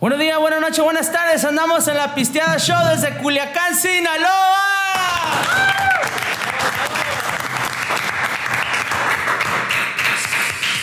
[0.00, 1.44] Buenos días, buenas noches, buenas tardes.
[1.44, 4.28] Andamos en la Pisteada Show desde Culiacán, Sinaloa.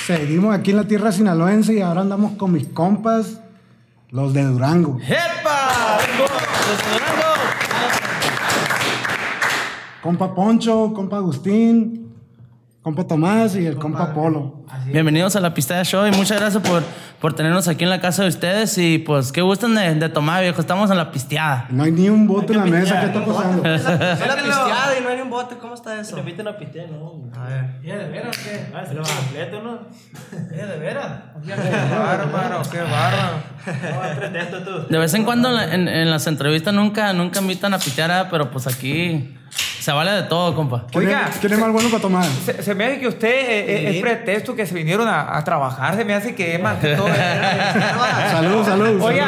[0.05, 3.39] Seguimos aquí en la tierra sinaloense y ahora andamos con mis compas,
[4.09, 4.99] los de Durango.
[4.99, 5.97] ¡Epa!
[6.68, 7.36] Desde Durango.
[10.04, 12.13] Compa Poncho, compa Agustín,
[12.82, 14.64] compa Tomás y el compa Polo.
[14.88, 16.84] Bienvenidos a la Pisteada Show y muchas gracias por,
[17.21, 18.77] por tenernos aquí en la casa de ustedes.
[18.77, 20.59] Y pues, ¿qué gustan de, de tomar, viejo?
[20.59, 21.68] Estamos en la pisteada.
[21.69, 23.64] No hay ni un bote en la mesa, ¿qué está pasando?
[23.74, 23.97] Es la
[24.36, 26.15] pisteada y no hay ni un bote, ¿cómo está eso?
[26.15, 27.29] Le inviten a pistear, ¿no?
[27.39, 27.65] A ver.
[27.83, 28.65] ¿Ya de veras o qué?
[28.75, 29.79] Ah, se lo completo, ¿no?
[30.55, 31.11] ¿Ya de veras?
[31.46, 31.52] Qué
[31.97, 33.38] bárbaro, qué bárbaro.
[33.94, 34.88] No, aprende esto tú.
[34.89, 38.27] De vez en cuando en, en- en las entrevistas nunca, nunca invitan a pistear, ¿eh?
[38.31, 39.36] pero pues aquí
[39.80, 40.86] se vale de todo, compa.
[40.91, 41.27] ¿Quién, Oiga.
[41.30, 42.25] es, quién es más bueno para tomar?
[42.25, 45.95] Se, se me hace que usted eh, es pretexto que se vinieron a, a trabajar.
[45.95, 47.08] Se me hace que es más que todo.
[48.31, 49.02] Salud, salud.
[49.02, 49.25] Oiga,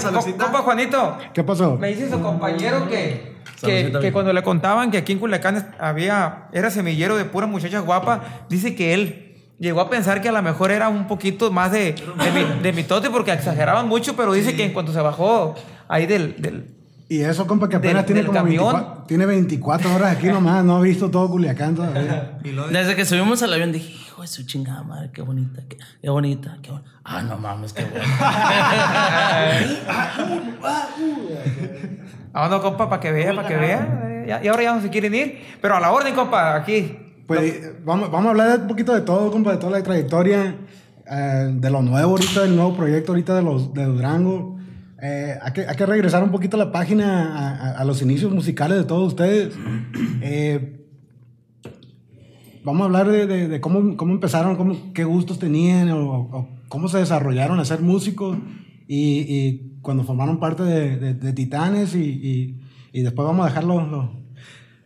[0.00, 1.18] salud, oiga, compa Juanito.
[1.32, 1.76] ¿Qué pasó?
[1.76, 6.70] Me dice su compañero que, que, cuando le contaban que aquí en Culiacán había, era
[6.70, 10.70] semillero de puras muchachas guapas, dice que él llegó a pensar que a lo mejor
[10.70, 14.64] era un poquito más de, de, mi, de mitote porque exageraban mucho, pero dice que
[14.64, 15.54] en cuanto se bajó
[15.88, 16.76] ahí del, del,
[17.08, 18.64] Y eso, compa, que apenas Del- tiene del como camión.
[18.64, 22.38] 24, tiene 24 horas aquí nomás, no ha visto todo Culiacán todavía.
[22.72, 26.10] Desde que subimos al avión dije, hijo de su chingada madre, qué bonita, qué, qué
[26.10, 26.90] bonita, qué bonita.
[27.04, 27.84] Ah, no mames, qué
[32.34, 34.38] Ah, no, compa, para que vea, para que vea.
[34.42, 35.40] Y ahora ya no se quieren ir.
[35.62, 36.98] Pero a la orden, compa, aquí.
[37.26, 40.54] Pues vamos, vamos a hablar un poquito de todo, compa, de toda la trayectoria,
[41.10, 44.55] eh, de lo nuevo ahorita, del nuevo proyecto ahorita de, los, de Durango.
[45.02, 48.00] Eh, hay, que, hay que regresar un poquito a la página, a, a- a los
[48.02, 49.54] inicios musicales de todos ustedes.
[50.22, 50.86] Eh,
[52.64, 56.48] vamos a hablar de, de- de cómo, cómo empezaron, cómo, qué gustos tenían, o, o
[56.68, 58.38] cómo se desarrollaron a ser músicos
[58.88, 62.60] y, y cuando formaron parte de, de- Titanes y, y-
[62.92, 64.26] y después vamos a dejarlo lo-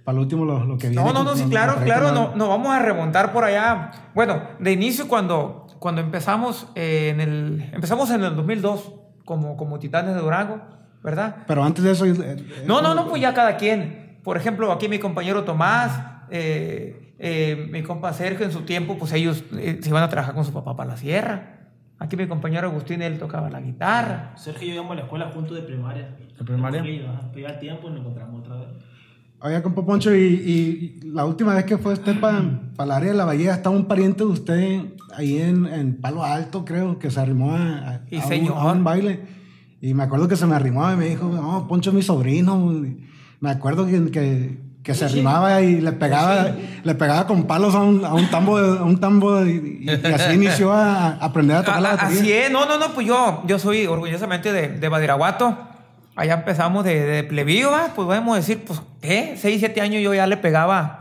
[0.05, 1.05] para lo último lo, lo que viene.
[1.05, 3.93] No, no, no, sí, claro, claro, no, no vamos a remontar por allá.
[4.15, 8.95] Bueno, de inicio cuando, cuando empezamos eh, en el empezamos en el 2002
[9.25, 10.61] como, como Titanes de Durango,
[11.03, 11.37] ¿verdad?
[11.47, 12.05] Pero antes de eso...
[12.07, 14.19] eh, eh, No, no, no, pues ya cada quien.
[14.23, 15.99] Por ejemplo, aquí mi compañero Tomás,
[16.31, 20.35] eh, eh, mi compa Sergio en su tiempo, pues ellos eh, se iban a trabajar
[20.35, 21.57] con su papá para la sierra.
[21.99, 24.33] Aquí mi compañero Agustín, él tocaba la guitarra.
[24.37, 26.17] Sergio y yo íbamos a la escuela juntos de primaria.
[26.39, 26.83] ¿De primaria?
[26.83, 28.69] Pero ya al tiempo y nos encontramos otra vez.
[29.43, 33.17] Oiga, compa Poncho, y, y- la última vez que fue usted para el área de
[33.17, 34.81] la Bahía, estaba un pariente de usted
[35.17, 39.21] ahí en, en Palo Alto, creo, que se arrimó a, a- un, a un baile.
[39.81, 42.73] Y me acuerdo que se me arrimó y me dijo, no, Poncho es mi sobrino.
[42.85, 43.07] Y
[43.41, 46.49] Me acuerdo que, que, que se arrimaba y le pegaba,
[46.83, 50.35] le pegaba con palos a un, a un tambo, a un tambo y, y- así
[50.35, 52.21] inició a, aprender a tocar la batería.
[52.21, 55.57] Así es, no, no, no, pues yo, yo soy orgullosamente de, de Badiraguato.
[56.17, 57.93] Allá empezamos de, de plebío, ¿va?
[57.95, 59.37] pues podemos decir, pues, ¿qué?
[59.39, 61.00] Seis, siete años yo ya le pegaba,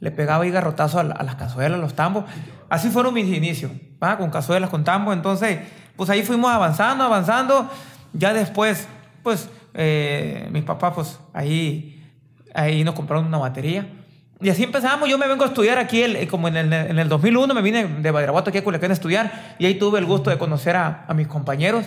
[0.00, 2.24] le pegaba y garrotazo a, a las cazuelas, a los tambos.
[2.68, 3.72] Así fueron mis inicios,
[4.02, 4.16] ¿va?
[4.18, 5.14] Con cazuelas, con tambos.
[5.14, 5.58] Entonces,
[5.96, 7.68] pues ahí fuimos avanzando, avanzando.
[8.12, 8.86] Ya después,
[9.22, 12.04] pues, eh, mis papás, pues, ahí,
[12.54, 13.86] ahí nos compraron una batería.
[14.40, 15.08] Y así empezamos.
[15.08, 17.84] Yo me vengo a estudiar aquí, el- como en el, en el 2001, me vine
[17.86, 19.56] de Badiraguato aquí a Culiacán a estudiar.
[19.58, 21.86] Y ahí tuve el gusto de conocer a, a mis compañeros.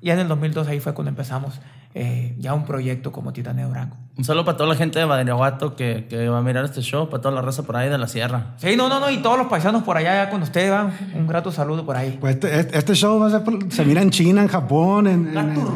[0.00, 1.60] Y en el 2002 ahí fue cuando empezamos
[2.00, 3.96] eh, ya un proyecto como Titán de Durango.
[4.16, 7.08] Un saludo para toda la gente de Badiraguato que, que va a mirar este show,
[7.08, 8.46] para toda la raza por ahí de la sierra.
[8.56, 9.08] Sí, no, no, no.
[9.10, 10.92] Y todos los paisanos por allá ya con ustedes, van.
[11.14, 12.16] Un grato saludo por ahí.
[12.20, 15.06] Pues este, este- este show va a ser, por- se mira en China, en Japón,
[15.06, 15.68] en, en- en-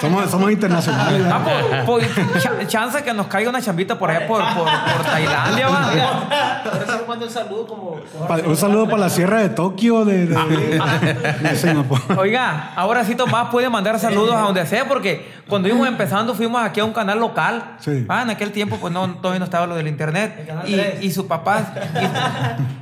[0.00, 1.26] somos, somos internacionales.
[1.30, 1.40] Ah,
[1.84, 5.68] por, por- cha- chance que nos caiga una chambita por allá por, por, por Tailandia,
[5.68, 6.62] va.
[6.64, 7.90] Por eso mando un saludo como.
[8.12, 12.00] como Pa- un saludo para la sierra de Tokio, de, de, de- de Singapur.
[12.18, 16.62] Oiga, ahora sí Tomás puede mandar saludos a donde sea, porque cuando íbamos empezando fuimos
[16.62, 17.76] aquí a un canal local.
[17.78, 18.04] Sí.
[18.08, 20.48] Ah, en aquel tiempo pues no, todavía no estaba lo del internet.
[20.66, 21.72] Y, y su papá,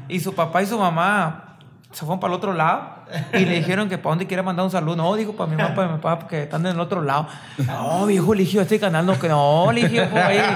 [0.09, 1.56] y, y su papá y su mamá
[1.93, 3.00] se fueron para el otro lado
[3.32, 4.97] y le dijeron que para dónde quiere mandar un saludo.
[4.97, 7.26] No, dijo para mi mamá, para mi papá, porque están en el otro lado.
[7.67, 10.38] No, viejo, dije, este canal no, que no, dije, por ahí.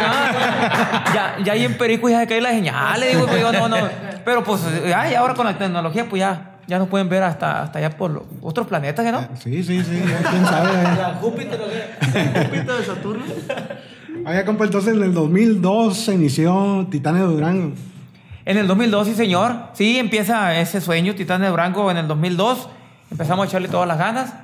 [0.00, 3.52] Ah, ya, ya ahí en Perico ya se cae la señal, le digo, pues yo
[3.52, 3.76] no, no.
[4.24, 7.62] Pero pues, ya, y ahora con la tecnología, pues ya, ya nos pueden ver hasta,
[7.62, 9.26] hasta allá por los otros planetas, ¿que no?
[9.42, 10.70] Sí, sí, sí, ya quién sabe.
[10.80, 10.96] ¿eh?
[10.98, 12.44] ¿La Júpiter o qué?
[12.44, 13.24] ¿Júpiter de Saturno?
[14.26, 17.72] Oiga, compa, entonces en el 2002 se inició Titanes de Durango.
[18.44, 19.56] En el 2002, sí, señor.
[19.72, 22.68] Sí, empieza ese sueño, Titán de Durango, en el 2002.
[23.10, 24.34] Empezamos a echarle todas las ganas,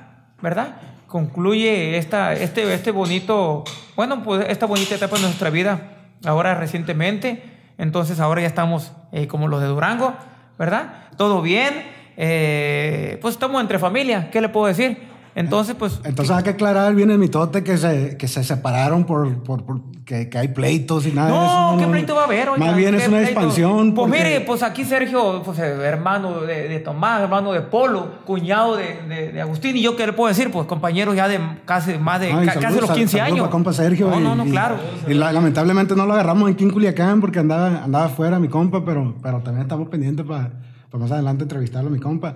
[0.41, 0.77] ¿verdad?
[1.05, 3.63] Concluye esta, este, este bonito,
[3.95, 5.91] bueno, pues esta bonita etapa de nuestra vida,
[6.25, 7.43] ahora recientemente.
[7.77, 10.15] Entonces, ahora ya estamos eh, como los de Durango,
[10.57, 11.09] ¿verdad?
[11.17, 11.94] Todo bien.
[12.17, 14.97] Eh, pues estamos entre familia, ¿qué le puedo decir?
[15.35, 15.99] Entonces, pues...
[16.05, 19.81] Entonces hay que aclarar bien el mitote que se, que se separaron por, por, por
[20.05, 21.77] que, que, hay pleitos y nada no, de eso.
[21.77, 22.49] ¿qué pleito va a haber?
[22.49, 23.31] Oiga, más bien es una pleito?
[23.31, 23.93] expansión.
[23.93, 24.23] Pues porque...
[24.23, 29.33] mire, pues aquí Sergio, pues hermano de, de, Tomás, hermano de Polo, cuñado de, de,
[29.33, 32.27] de, Agustín, y yo qué le puedo decir, pues compañeros ya de casi más de
[32.31, 33.49] Ay, ca, saludos, casi los 15 saludos años.
[33.49, 34.09] Compa Sergio.
[34.09, 34.77] No, y, no, no, y, claro.
[35.05, 38.85] Y, la, lamentablemente no lo agarramos aquí en Culiacán porque andaba, andaba fuera mi compa,
[38.85, 40.51] pero, pero también estamos pendientes para
[40.95, 42.35] pa más adelante entrevistarlo a mi compa.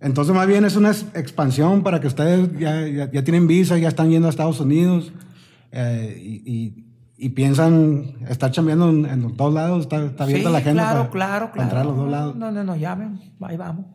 [0.00, 3.88] Entonces, más bien es una expansión para que ustedes ya, ya, ya tienen visa, ya
[3.88, 5.12] están yendo a Estados Unidos
[5.72, 6.84] eh, y, y,
[7.16, 9.82] y, piensan estar chambeando en, en, los dos lados.
[9.82, 11.64] Está, está abierta sí, la agenda claro, para, claro, para claro.
[11.64, 12.36] entrar a los dos lados.
[12.36, 13.86] No, no, no, llamen, ahí vamos.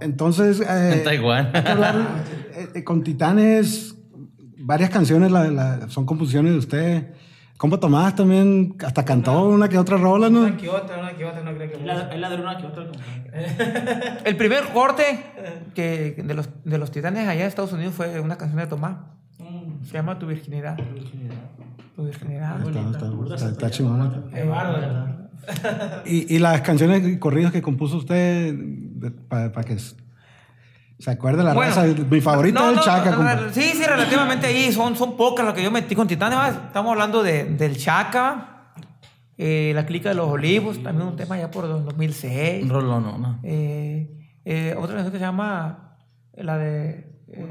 [0.00, 1.56] Entonces, eh, en Taiwán.
[1.56, 2.24] Hablar,
[2.74, 3.94] eh, con Titanes,
[4.58, 7.14] varias canciones la, la, son composiciones de usted.
[7.56, 10.40] Compa Tomás también hasta cantó una que otra rola, ¿no?
[10.40, 12.66] Una que otra, una que otra, no creo que la, Él la de una que
[12.66, 12.84] otra.
[14.24, 15.24] El primer corte
[15.74, 18.96] que de los, de los titanes allá en Estados Unidos fue una canción de Tomás.
[19.38, 19.84] Mm.
[19.84, 20.76] Se llama Tu Virginidad.
[20.76, 21.34] Tu Virginidad.
[21.94, 22.66] Tu Virginidad.
[22.66, 24.12] Está, está, está, está chingona.
[24.32, 25.24] Eh, ¿verdad?
[26.06, 28.56] Y, y las canciones y corridos que compuso usted
[29.28, 29.76] para pa que
[31.04, 31.86] se acuerde la bueno, raza.
[32.08, 33.10] Mi favorito no, es el no, Chaca.
[33.10, 34.72] No, sí, sí, relativamente ahí.
[34.72, 36.38] Son, son pocas las que yo metí con Titanes.
[36.38, 36.48] ¿va?
[36.48, 38.70] Estamos hablando de, del Chaca,
[39.36, 42.66] eh, La Clica de los Olivos, también un tema ya por 2006.
[42.70, 43.38] Rollo, no, no.
[43.42, 44.08] Eh,
[44.46, 45.98] eh, otra canción que se llama
[46.38, 47.48] la de eh,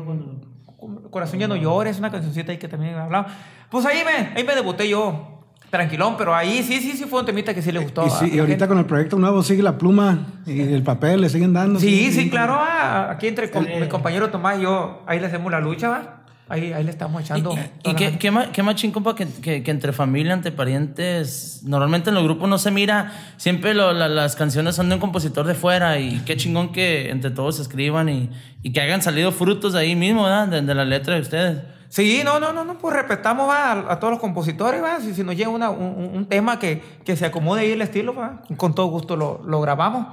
[1.12, 3.28] Corazón ya no llores, una cancioncita ahí que también he hablado.
[3.70, 5.33] Pues ahí me, ahí me debuté yo.
[5.74, 8.06] Tranquilón, pero ahí sí, sí, sí fue un temita que sí le gustó.
[8.06, 8.68] Y, sí, y ahorita gente.
[8.68, 11.80] con el proyecto nuevo sigue la pluma y el papel, le siguen dando.
[11.80, 12.54] Sí, sí, sí claro.
[12.60, 16.23] Ah, aquí entre con, mi compañero Tomás y yo, ahí le hacemos la lucha, ¿va?
[16.54, 17.56] Ahí, ahí le estamos echando.
[17.84, 21.62] ¿Y, y qué, qué, más, qué más chingón que, que, que, entre familia, entre parientes?
[21.64, 23.12] Normalmente en los grupos no se mira.
[23.38, 25.98] Siempre lo, la, las canciones son de un compositor de fuera.
[25.98, 28.30] Y qué chingón que entre todos escriban y,
[28.62, 30.48] y que hayan salido frutos de ahí mismo, ¿verdad?
[30.48, 31.58] De, de la letra de ustedes.
[31.90, 33.72] Sí, no, no, no, no, pues respetamos ¿va?
[33.72, 35.00] A, a, todos los compositores, ¿va?
[35.00, 38.14] Si, si nos llega una, un, un, tema que, que, se acomode ahí el estilo,
[38.14, 38.44] ¿va?
[38.58, 40.06] con todo gusto lo, lo grabamos.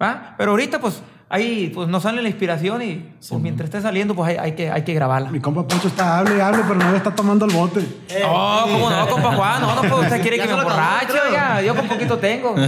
[0.00, 0.34] ¿va?
[0.38, 1.02] Pero ahorita, pues,
[1.34, 4.52] ahí pues, nos sale la inspiración y pues, sí, mientras esté saliendo, pues hay, hay,
[4.52, 5.30] que, hay que grabarla.
[5.30, 7.80] Mi compa Poncho está hable y hable, pero no le está tomando el bote.
[7.80, 9.60] Eh, no, ¿cómo no, compa Juan?
[9.60, 12.54] No, no, pues usted quiere que me emborrache, ya, yo con poquito tengo.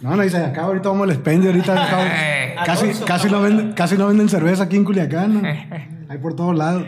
[0.00, 3.96] No, no, dice, acá ahorita vamos al expendio, ahorita acá, casi, casi, no venden, casi
[3.96, 5.48] no venden cerveza aquí en Culiacán, ¿no?
[6.10, 6.84] Hay por todos lados.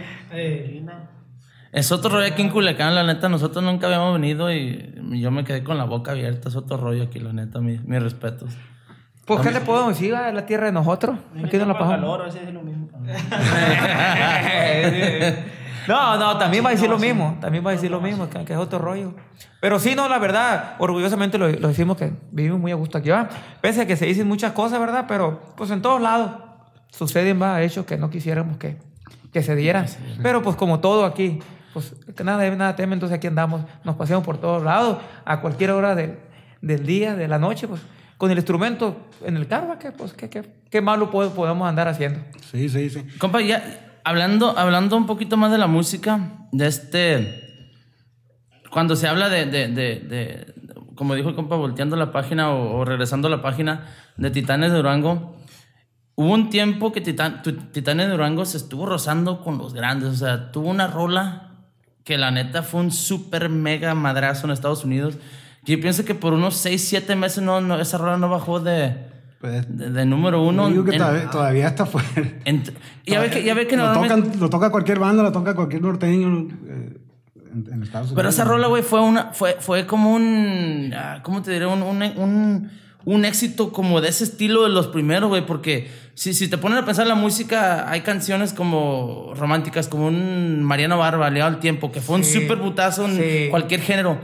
[1.72, 5.44] Es otro rollo aquí en Culiacán, la neta, nosotros nunca habíamos venido y yo me
[5.44, 8.50] quedé con la boca abierta, es otro rollo aquí, la neta, mis, mis respetos.
[9.26, 10.14] Pues, ¿qué le puedo decir?
[10.14, 11.18] Es la tierra de nosotros.
[11.44, 11.96] Aquí no la pasamos.
[11.96, 12.86] calor, así es lo mismo.
[15.88, 17.36] no, no, también va a decir lo mismo.
[17.40, 19.14] También va a decir lo mismo, que, que es otro rollo.
[19.60, 23.10] Pero sí, no, la verdad, orgullosamente lo, lo, decimos que vivimos muy a gusto aquí,
[23.10, 23.28] ¿va?
[23.60, 25.06] Pese a que se dicen muchas cosas, ¿verdad?
[25.08, 26.30] Pero, pues en todos lados
[26.90, 27.60] suceden, ¿va?
[27.62, 28.78] Hechos que no quisiéramos que,
[29.32, 29.86] que se dieran.
[30.22, 31.40] Pero, pues como todo aquí,
[31.72, 35.72] pues que nada, nada teme, entonces aquí andamos, nos paseamos por todos lados, a cualquier
[35.72, 36.16] hora de,
[36.62, 37.80] del día, de la noche, pues
[38.16, 42.20] con el instrumento en el carro, ¿qué, pues, qué, qué, qué malo podemos andar haciendo?
[42.50, 43.04] Sí, sí, sí.
[43.18, 47.42] Compa, ya hablando, hablando un poquito más de la música, de este.
[48.70, 50.54] Cuando se habla de, de, de, de
[50.94, 53.86] como dijo el compa, volteando la página o, o, regresando a la página
[54.16, 55.36] de Titanes de Durango,
[56.14, 57.42] hubo un tiempo que Titan,
[57.72, 60.08] Titanes de Durango se estuvo rozando con los grandes.
[60.10, 61.46] O sea, tuvo una rola
[62.04, 65.18] que la neta fue un súper mega madrazo en Estados Unidos.
[65.66, 68.96] Yo pienso que por unos 6, 7 meses no, no, esa rola no bajó de,
[69.40, 70.68] pues, de, de, número uno.
[70.68, 72.40] Digo que en, todavía, todavía, está fuerte.
[72.44, 72.62] En,
[73.04, 75.82] ya ve que, ya ve que lo, tocan, lo toca cualquier banda, lo toca cualquier
[75.82, 76.48] norteño.
[76.66, 76.98] Eh,
[77.52, 78.14] en, en, Estados Unidos.
[78.14, 80.94] Pero esa rola, güey, fue, una, fue, fue como un.
[81.22, 81.66] ¿Cómo te diré?
[81.66, 82.70] Un, un, un,
[83.04, 86.78] un éxito como de ese estilo de los primeros, güey, porque si, si te ponen
[86.78, 91.92] a pensar la música, hay canciones como románticas, como un Mariano Barba, Leado al Tiempo,
[91.92, 93.46] que fue un sí, súper putazo en sí.
[93.50, 94.18] cualquier género.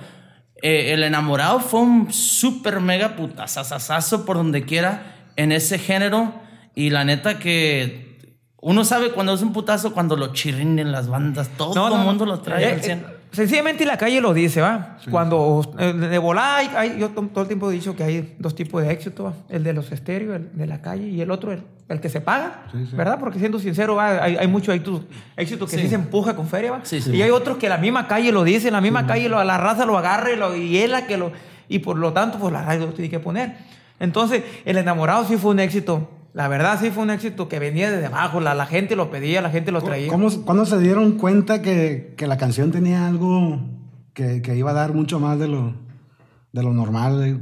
[0.63, 6.33] Eh, el enamorado fue un súper mega putazazazazo por donde quiera en ese género.
[6.75, 11.51] Y la neta que uno sabe cuando es un putazo, cuando lo chirrinden las bandas,
[11.59, 12.77] todo no, el no, mundo lo trae.
[12.77, 14.99] Eh, eh, sencillamente la calle lo dice, ¿va?
[15.03, 15.11] Sí.
[15.11, 18.55] Cuando eh, de volada, hay, hay, yo todo el tiempo he dicho que hay dos
[18.55, 19.35] tipos de éxito, ¿va?
[19.49, 22.21] el de los estéreos, el de la calle, y el otro, el, el que se
[22.21, 22.97] paga, sí, sí.
[22.97, 23.19] ¿verdad?
[23.19, 24.23] Porque siendo sincero, ¿va?
[24.23, 25.05] hay, hay mucho éxito,
[25.37, 25.89] éxito que sí.
[25.89, 26.83] se empuja con feria, ¿va?
[26.91, 29.87] y hay otros que la misma calle lo dice, la misma calle lo, la raza
[29.87, 31.33] lo agarra y, lo, y es la que lo...
[31.69, 33.57] Y por lo tanto, pues la radio lo tiene que poner.
[33.99, 37.91] Entonces, el enamorado sí fue un éxito la verdad sí fue un éxito que venía
[37.91, 40.09] desde abajo, la, la gente lo pedía, la gente lo traía.
[40.09, 43.61] ¿Cómo, ¿Cuándo se dieron cuenta que, que, la canción tenía algo
[44.15, 45.75] que, que, iba a dar mucho más de lo,
[46.53, 47.41] de lo normal?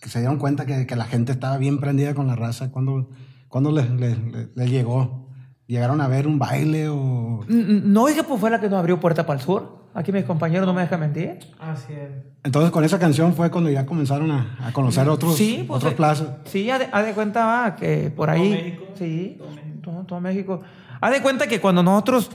[0.00, 2.70] que se dieron cuenta que, que la gente estaba bien prendida con la raza?
[2.70, 3.08] ¿Cuándo,
[3.48, 5.28] cuándo les, les- les- les llegó?
[5.66, 7.40] ¿Llegaron a ver un baile o...?
[7.48, 9.77] N- No, es que pues fue la que nos abrió puerta para el sur.
[9.98, 11.38] Aquí mis compañeros no me dejan mentir.
[11.58, 12.08] Así es.
[12.44, 15.92] Entonces con esa canción fue cuando ya comenzaron a, a conocer otros, Sí, pues, otros
[15.92, 16.28] eh, plazas.
[16.44, 18.48] Sí, haz de, haz de cuenta va, que por ahí.
[18.50, 18.84] México.
[18.96, 19.80] Sí, Todo México.
[19.82, 20.60] todo, todo México.
[21.00, 22.30] Haz de cuenta que cuando nosotros,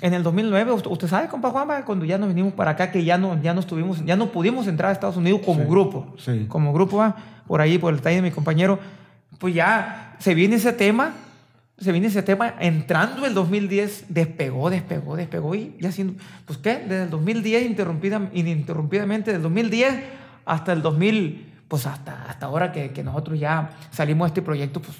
[0.00, 3.04] en el 2009, usted, usted sabe, compa Juanma, cuando ya nos vinimos para acá, que
[3.04, 6.14] ya no, ya no estuvimos, ya no pudimos entrar a Estados Unidos como grupo.
[6.18, 6.46] sí.
[6.48, 7.14] Como grupo, va,
[7.46, 8.78] por ahí, por el taller de mi compañero,
[9.38, 11.12] pues ya se viene ese tema.
[11.82, 16.14] Se viene ese tema entrando el 2010, despegó, despegó, despegó y ya haciendo,
[16.46, 20.04] pues qué, desde el 2010 interrumpida, ininterrumpidamente, del 2010
[20.44, 24.80] hasta el 2000, pues hasta, hasta ahora que, que nosotros ya salimos de este proyecto,
[24.80, 24.96] pues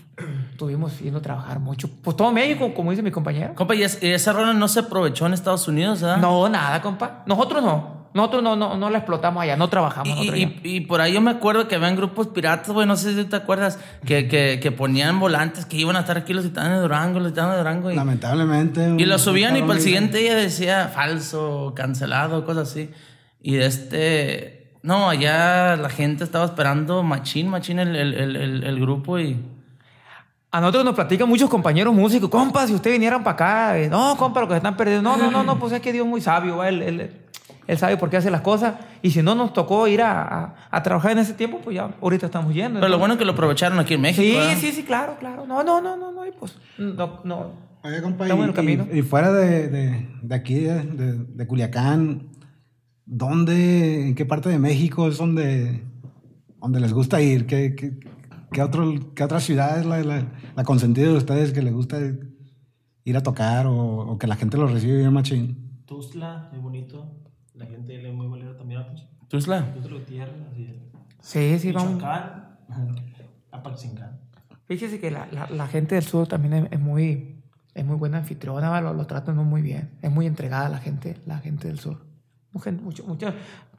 [0.63, 1.89] estuvimos yendo a trabajar mucho.
[2.03, 3.55] Pues todo México, como dice mi compañero.
[3.55, 6.19] Compa, ¿y, es- y esa rola no se aprovechó en Estados Unidos, ¿verdad?
[6.19, 7.25] No, nada, compa.
[7.27, 8.03] Nosotros no.
[8.15, 11.23] Nosotros no, no, no la explotamos allá, no trabajamos Y, y- y por ahí yo
[11.23, 14.71] me acuerdo que habían grupos piratas, güey, no sé si te acuerdas, que, que, que
[14.71, 17.91] ponían volantes que iban a estar aquí los titanes de Durango, los titanes de Durango.
[17.91, 18.95] Y, Lamentablemente.
[18.99, 22.91] y lo subían y para el siguiente día decía falso, cancelado, cosas así.
[23.41, 24.59] Y de este...
[24.83, 29.41] No, allá la gente estaba esperando machín, machín el, el, el, el- el grupo y...
[30.55, 34.17] A nosotros nos platican muchos compañeros músicos, compa, si ustedes vinieran para acá, eh, no,
[34.19, 35.09] compa, lo que se están perdiendo.
[35.11, 36.69] No, no, no, no, pues es que Dios es muy sabio, ¿va?
[36.69, 37.11] Él, él-
[37.67, 38.75] él sabe por qué hace las cosas.
[39.01, 41.89] Y si no nos tocó ir a, a- a trabajar en ese tiempo, pues ya
[42.03, 42.81] ahorita estamos yendo.
[42.81, 44.23] Pero lo bueno es que lo aprovecharon aquí en México.
[44.23, 44.57] Sí, ¿verdad?
[44.61, 45.47] sí, sí, claro, claro.
[45.47, 47.53] No, no, no, no, no, y pues, no, no.
[47.85, 48.87] Oye, compa, Estamos en el y, camino.
[48.93, 52.29] y- y fuera de, de, de aquí, de, de, de Culiacán,
[53.07, 55.83] ¿dónde, en qué parte de México es donde,
[56.61, 57.47] donde les gusta ir?
[57.47, 57.93] ¿Qué, qué,
[58.53, 61.99] qué otro, qué otra ciudad es la, la, la consentida de ustedes que les gusta
[63.05, 65.83] ir a tocar o, o que la gente los recibe bien machín?
[65.87, 67.17] Tuzla, muy bonito.
[67.55, 69.09] La gente le muy bolera también a Tuzla.
[69.29, 69.75] Tuzla.
[69.75, 70.77] Tuzla Gutiérrez, así es.
[71.21, 71.95] Sí, sí, vamos.
[71.95, 72.59] Michoacán,
[73.51, 74.21] Apatzingán.
[74.67, 77.43] Fíjese que la, la, la gente del sur también es, es muy,
[77.75, 79.91] es muy buena anfitriona, lo, lo tratan muy bien.
[80.01, 81.99] Es muy entregada la gente, la gente del sur.
[82.53, 83.33] Mucha- Mucho,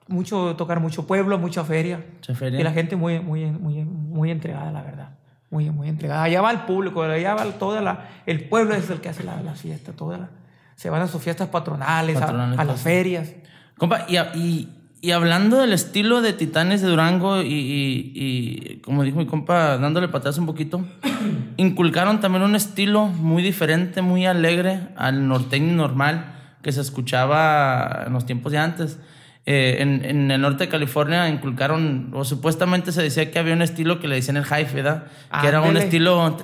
[0.07, 2.03] mucho, tocar mucho pueblo, mucha feria.
[2.15, 2.59] Mucha feria.
[2.59, 5.09] Y la gente muy, muy, muy, muy entregada, la verdad.
[5.49, 6.23] Muy, muy entregada.
[6.23, 8.09] Allá va el público, allá va toda la...
[8.25, 10.29] El pueblo es el que hace la, la fiesta, toda la...
[10.75, 12.81] Se van a sus fiestas patronales, a- Patronales, a, las pues.
[12.83, 13.31] ferias.
[13.77, 14.69] Compa, y, y,
[15.01, 19.77] y hablando del estilo de Titanes de Durango y, y- y, como dijo mi compa,
[19.77, 20.83] dándole patadas un poquito,
[21.57, 26.33] inculcaron también un estilo muy diferente, muy alegre al norteño normal
[26.63, 28.99] que se escuchaba en los tiempos de antes.
[29.45, 33.61] Eh, en, en el norte de California inculcaron, o supuestamente se decía que había un
[33.61, 35.07] estilo que le decían el hype, ¿verdad?
[35.41, 36.37] Que era un estilo...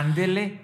[0.00, 0.60] Ándele.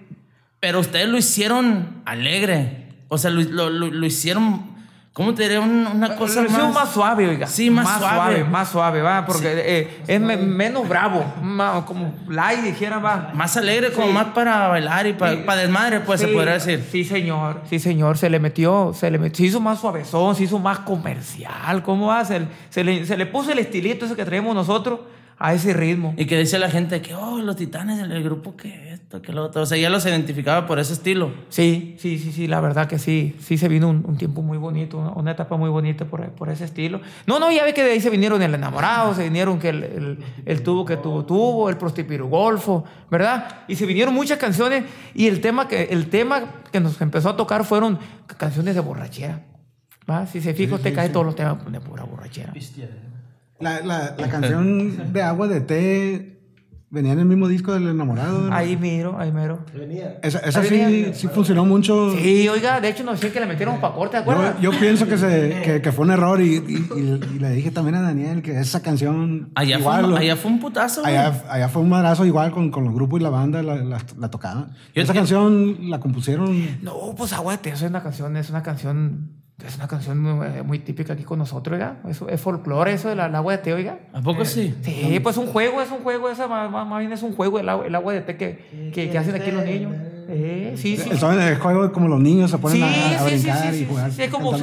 [0.58, 2.88] Pero ustedes lo hicieron alegre.
[3.08, 4.71] O sea, lo, lo, lo- lo hicieron,
[5.12, 5.58] ¿cómo te diré?
[5.58, 6.84] Un- una cosa Lo hicimos más...
[6.84, 7.46] más suave, oiga.
[7.46, 8.44] Sí, más suave.
[8.44, 9.26] Más suave, va.
[9.26, 11.24] Porque eh, es me- menos bravo.
[11.42, 13.30] más como light, dijera, va.
[13.34, 14.12] Más alegre, como Sí.
[14.12, 15.42] más para bailar y para, Sí.
[15.44, 16.86] para desmadre, pues se Sí, podría decir.
[16.90, 17.60] Sí, señor.
[17.68, 18.16] Sí, señor.
[18.18, 21.82] Se le metió, se le metió, se hizo más suavezón, se hizo más comercial.
[21.82, 22.24] ¿Cómo va?
[22.24, 25.00] Se, se le, se le puso el estilito ese que traemos nosotros
[25.38, 26.14] a ese ritmo.
[26.16, 29.32] Y que decía la gente que, oh, los titanes, el, el grupo que esto, que
[29.32, 29.62] lo otro.
[29.62, 31.32] O sea, ya los identificaba por ese estilo.
[31.48, 33.36] Sí, sí, sí, sí, la verdad que sí.
[33.40, 36.48] Sí se vino un, un tiempo muy bonito, una, una etapa muy bonita por, por
[36.48, 37.00] ese estilo.
[37.26, 39.82] No, no, ya ve que de ahí se vinieron el enamorado, se vinieron que el,
[39.84, 43.62] el, el tubo que tuvo tuvo, el prostipiru golfo, ¿verdad?
[43.68, 44.84] Y se vinieron muchas canciones
[45.14, 47.98] y el tema que, el tema que nos empezó a tocar fueron
[48.38, 49.42] canciones de borrachera.
[50.08, 50.26] ¿va?
[50.26, 52.52] Si se fija, usted cae todos los temas de pura borrachera.
[52.52, 52.88] Pistia.
[53.62, 56.28] La, la, la canción de Agua de Té
[56.90, 58.38] venía en el mismo disco del enamorado.
[58.50, 58.54] ¿no?
[58.54, 59.64] Ahí miro, ahí miro.
[59.74, 60.18] Venía.
[60.22, 61.14] Esa, esa Ahí sí, venía.
[61.14, 62.12] sí funcionó mucho.
[62.18, 64.56] Sí, oiga, de hecho nos decían que le metieron para corte, ¿te acuerdas?
[64.60, 67.50] Yo, yo pienso que, se, que, que fue un error y, y- y- y le
[67.52, 69.52] dije también a Daniel que esa canción.
[69.54, 72.70] Allá, igual, fue, un, allá fue un putazo, allá, allá fue un madrazo igual con,
[72.70, 74.72] con los grupos y la banda la, la, la tocaban.
[74.94, 76.82] Yo- esa canción la compusieron.
[76.82, 79.30] No, pues Agua de Té, eso es una canción, es una canción,
[79.66, 81.98] es una canción muy, eh, muy típica aquí con nosotros, oiga.
[82.08, 83.98] Eso es folclore, eso del agua de té, oiga.
[84.12, 84.74] ¿A poco sí?
[84.82, 87.58] Sí, pues un juego, es un juego, esa más, más- más bien es un juego,
[87.58, 89.92] el agua, el agua de té que, que, que hacen aquí los niños.
[90.28, 91.16] Eh, sí, sí.
[91.16, 93.68] Son el juego como los niños se ponen Sí, a, a sí, sí, brincar sí,
[93.76, 94.12] y sí, jugar.
[94.12, 94.56] sí, es como,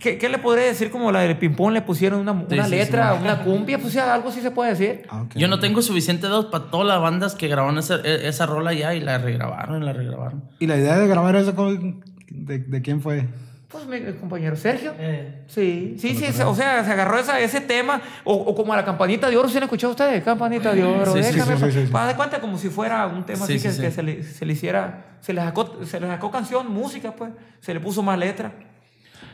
[0.00, 0.90] ¿qué, qué le podría decir?
[0.90, 4.12] Como la del ping-pong le pusieron una, una Sí, sí, letra, una cumbia, pues ya,
[4.12, 5.02] algo sí se puede decir.
[5.08, 5.36] Ah, ok.
[5.36, 8.72] Yo no tengo suficiente dedos para todas las bandas que grabaron esa, e- esa rola
[8.74, 10.44] ya y la regrabaron y la regrabaron.
[10.58, 13.26] ¿Y la idea de grabar eso con- de, de quién fue?
[13.70, 14.94] Pues mi compañero Sergio.
[14.98, 18.72] Eh, Sí, sí, sí, se- o sea, se agarró esa, ese tema, o, o como
[18.72, 20.24] a la campanita de oro, ¿sí han escuchado ustedes?
[20.24, 21.92] Campanita de oro, Sí, déjame, sí, sí, sí, sí.
[21.92, 23.80] para dar cuenta como si fuera un tema Sí, así sí, que, sí.
[23.82, 27.30] que se, le, se le hiciera, se le, sacó, se le sacó canción, música, pues,
[27.60, 28.52] se le puso más letra.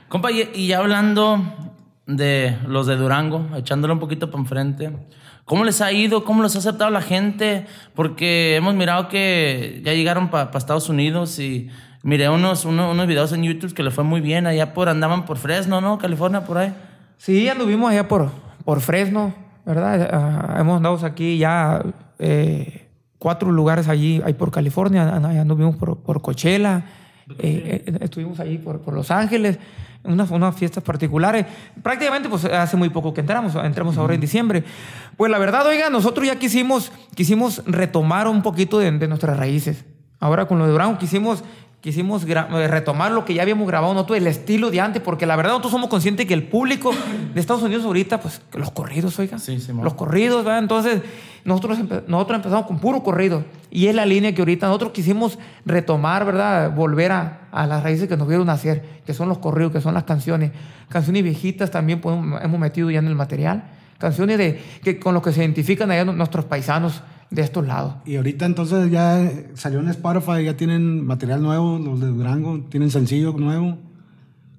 [0.09, 1.41] Compa, y, y ya hablando
[2.07, 4.91] de los de Durango, echándole un poquito para enfrente,
[5.45, 6.25] ¿Cómo les ha ido?
[6.25, 7.67] ¿Cómo los ha aceptado la gente?
[7.95, 11.69] Porque hemos mirado que ya llegaron para Estados Unidos y
[12.05, 14.47] miré unos, unos, unos videos en YouTube que les fue muy bien.
[14.47, 15.99] Allá por andaban por Fresno, ¿no?
[15.99, 16.73] California, por ahí.
[17.17, 18.31] Sí, anduvimos allá por,
[18.65, 19.35] por Fresno,
[19.65, 20.09] ¿verdad?
[20.13, 21.83] Ah, hemos andado aquí ya
[22.19, 26.85] eh, cuatro lugares allí, ahí por California, anduvimos por, por Coachella,
[27.39, 29.59] eh, eh, estuvimos allí por, por Los Ángeles,
[30.03, 31.47] unas, unas fiestas particulares.
[31.83, 34.63] Prácticamente, pues hace muy poco que entramos, entramos ahora en diciembre.
[35.17, 39.87] Pues la verdad, oiga, nosotros ya quisimos, quisimos retomar un poquito de, de nuestras raíces.
[40.21, 41.45] Ahora con lo de Brown quisimos
[41.85, 45.37] quisimos eh, retomar lo que ya habíamos grabado nosotros, el estilo de antes, porque la
[45.37, 46.93] verdad nosotros somos conscientes que el público
[47.35, 49.39] de Estados Unidos ahorita, pues los corridos, oiga.
[49.39, 49.85] Sí, Simón.
[49.85, 50.61] los corridos, ¿verdad?
[50.61, 51.03] Entonces,
[51.45, 53.45] nosotros, empe- nosotros empezamos con puro corrido.
[53.71, 56.75] Y es la línea que ahorita nosotros quisimos retomar, ¿verdad?
[56.75, 59.93] Volver a, a las raíces que nos vieron nacer, que son los corridos, que son
[59.93, 60.53] las canciones.
[60.89, 63.65] Canciones viejitas también podemos- hemos metido ya en el material.
[63.99, 67.03] Canciones de, que, con los que se identifican allá nuestros paisanos
[67.35, 67.95] de estos lados.
[68.07, 72.91] Y ahorita entonces ya salió en Spotify, ya tienen material nuevo, los de Durango, tienen
[72.91, 73.77] sencillo nuevo.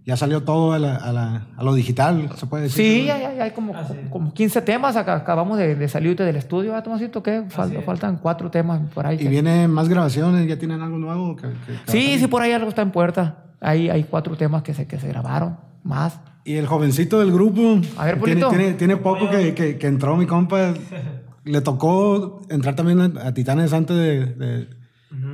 [0.06, 2.86] Ya salió todo a, la- a la- a lo digital, se puede decir.
[3.02, 3.74] Sí, ya, ya, ya hay como,
[4.12, 4.96] como 15 temas.
[4.96, 7.24] Acá- acabamos de, de salir del estudio, ¿verdad, Tomasito?
[7.24, 7.42] ¿Qué?
[7.50, 9.16] Fal- faltan cuatro temas por ahí.
[9.16, 11.36] Y que- vienen más grabaciones, ya tienen algo nuevo.
[11.36, 13.46] Que, que- Sí, sí, por ahí algo está en puerta.
[13.60, 16.20] Ahí hay cuatro temas que se, que se grabaron, más.
[16.44, 17.80] Y el jovencito del grupo.
[17.98, 20.76] A ver, tiene, tiene, tiene poco que, que- que entró mi compa.
[21.46, 24.68] Le tocó entrar también a, a Titanes antes de, de,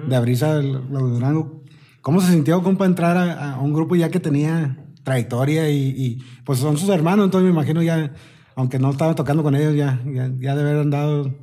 [0.07, 1.63] de abrirse el- lo de Durango.
[2.01, 6.19] ¿Cómo se sintió, compa, entrar a, a un grupo ya que tenía trayectoria y, y,
[6.45, 7.25] pues son sus hermanos?
[7.25, 8.13] Entonces me imagino ya,
[8.55, 11.33] aunque no estaba tocando con ellos, ya, ya, ya de haber andado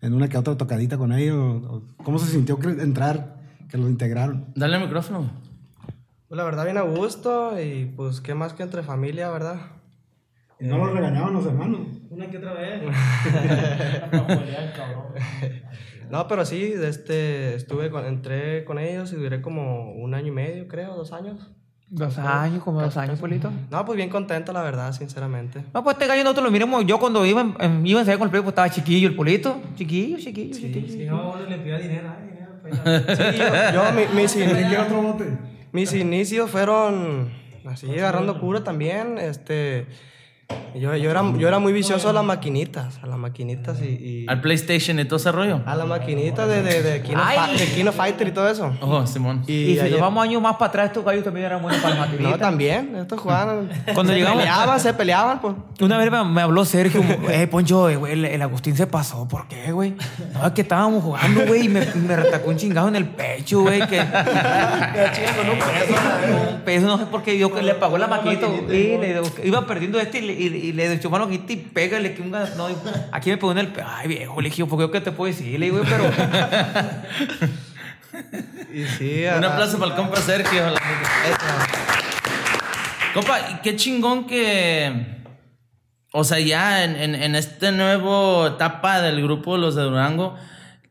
[0.00, 1.36] en una que otra tocadita con ellos.
[1.38, 3.38] o- ¿Cómo se sintió entrar,
[3.70, 4.46] que lo integraron?
[4.54, 5.30] Dale el micrófono.
[6.28, 9.60] Pues la verdad, bien a gusto y pues qué más que entre familia, ¿verdad?
[10.60, 11.80] Y no lo regañaban los hermanos.
[12.18, 12.82] Una que otra vez.
[16.10, 20.30] No, pero sí, este, estuve con, entré con ellos y duré como un año y
[20.30, 21.50] medio, creo, dos años.
[21.90, 23.50] Dos años, como dos años, Polito.
[23.70, 25.62] No, pues bien contento, la verdad, sinceramente.
[25.74, 26.86] No, pues este gallo nosotros lo miramos.
[26.86, 29.60] Yo cuando iba, en- iba a ensayar con el Polito, pues estaba chiquillo el Polito.
[29.76, 30.88] Chiquillo, chiquillo, chiquillo.
[30.88, 32.08] Si no, uno le pide dinero.
[32.18, 32.52] Ay, dinero.
[32.62, 35.24] pues, Sí, yo, yo, mi- mis, in- ¿Quiere otro bote?
[35.72, 37.28] mis inicios fueron
[37.66, 39.86] así, agarrando cura también, este...
[40.74, 43.86] Yo, yo, era, yo era muy vicioso a las maquinitas, a las maquinitas y...
[43.86, 45.60] y- Al PlayStation y todo ese rollo.
[45.66, 48.72] a las maquinitas de, de, de, Kino, de Fighter y todo eso.
[48.80, 49.42] Ojo, Simón.
[49.48, 51.96] Y, si ayer- nos vamos años más para atrás, estos gallos también eran buenos para
[51.96, 52.38] las No, maquinitas.
[52.38, 53.68] también, estos jugaban.
[53.92, 55.54] Cuando se llegamos- peleaban, se peleaban, pues.
[55.80, 59.26] Una vez me, habló Sergio, eh, Poncho, eh, güey, el, el Agustín se pasó.
[59.26, 59.94] ¿Por qué, güey?
[60.34, 63.62] No, es que estábamos jugando, güey, y me, me retacó un chingado en el pecho,
[63.62, 63.98] güey, que...
[63.98, 65.94] con un peso,
[66.52, 69.66] un peso, no sé por qué, yo que le pagó la maquinita, y le, iba
[69.66, 72.68] perdiendo este y le, y, y le echó mano y pégale, que un gas- no,
[73.12, 73.72] aquí me pegó en el.
[73.84, 75.58] Ay, viejo, le dije, ¿por qué qué te puedo decir?
[75.58, 76.04] Le digo, pero...
[78.72, 80.70] Y sí, Un aplauso para el compa Sergio.
[80.70, 80.80] la.
[83.14, 85.18] Compa, qué chingón que.
[86.12, 90.36] O sea, ya en, en, en este nuevo etapa del grupo Los de Durango,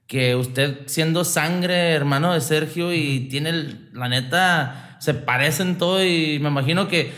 [0.05, 6.03] que usted siendo sangre, hermano de Sergio, y tiene, el- la neta, se parecen todo,
[6.03, 7.12] y me imagino que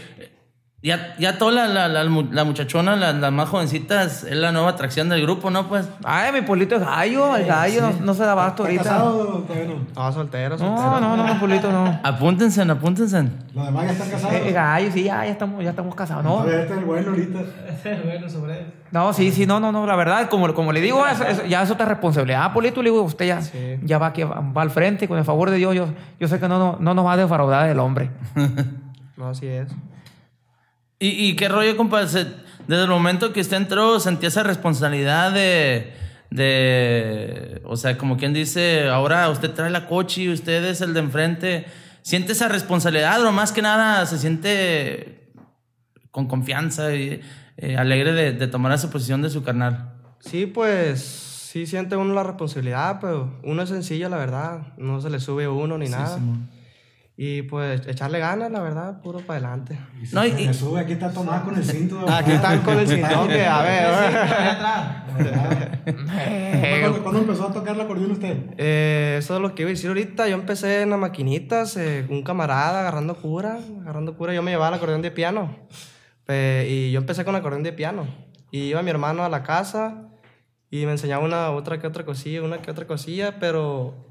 [0.81, 4.69] ya, ya toda la, la, la, la muchachona, la- las más jovencitas, es la nueva
[4.69, 5.67] atracción del grupo, ¿no?
[5.67, 5.89] Pues.
[6.05, 8.83] Ay, mi polito es gallo, el gallo no, no se da basto ¿Está ahorita.
[8.83, 10.03] casado no?
[10.03, 10.57] No, soltero, soltero.
[10.57, 11.99] No, no, no, mi polito no.
[12.03, 13.23] Apúntense, apúntense.
[13.53, 14.35] Los demás ya están casados.
[14.35, 16.31] Eh, gallo, sí, ya, ya estamos, ya estamos casados, ¿no?
[16.37, 17.39] Todavía está el bueno ahorita.
[18.05, 18.73] bueno, sobre él.
[18.91, 21.03] No, sí, sí, no, no, no, la verdad, como, como le digo,
[21.47, 22.41] ya es otra responsabilidad.
[22.43, 23.77] Ah, Polito, le digo, usted ya, Sí.
[23.83, 25.89] ya va, que va, va al frente, con el favor de Dios, yo,
[26.19, 28.09] yo sé que no, no, no nos va a defraudar el hombre.
[29.17, 29.67] No, así es.
[30.99, 32.01] ¿Y, y qué rollo, compa?
[32.01, 35.93] Desde el momento que usted entró, sentía esa responsabilidad de,
[36.29, 37.61] de.
[37.65, 40.99] O sea, como quien dice, ahora usted trae la coche y usted es el de
[40.99, 41.65] enfrente.
[42.01, 45.31] ¿Siente esa responsabilidad o más que nada se siente
[46.11, 47.21] con confianza y
[47.57, 49.93] eh, alegre de, de tomar esa posición de su carnal?
[50.19, 54.73] Sí, pues sí siente uno la responsabilidad, pero uno es sencillo, la verdad.
[54.77, 56.15] No se le sube uno ni nada.
[56.15, 56.49] Simón.
[57.21, 59.77] Y pues echarle ganas, la verdad, puro para adelante.
[60.01, 62.05] Y si No, y- me sube, aquí está Tomás con el cinto.
[62.09, 63.89] Aquí están con el cinturón que, a ver.
[66.81, 68.37] ¿Cuándo, cuándo empezó a tocar la acordeón usted?
[68.57, 70.29] Eh, eso es lo que iba a decir ahorita.
[70.29, 74.33] Yo empecé en las maquinitas, eh, un camarada agarrando cura, agarrando cura.
[74.33, 75.57] Yo me llevaba el acordeón de piano.
[76.29, 78.07] Y yo empecé con acordeón de piano.
[78.49, 80.07] Y iba mi hermano a la casa
[80.71, 84.08] y me enseñaba una otra que otra cosilla, una que otra cosilla, pero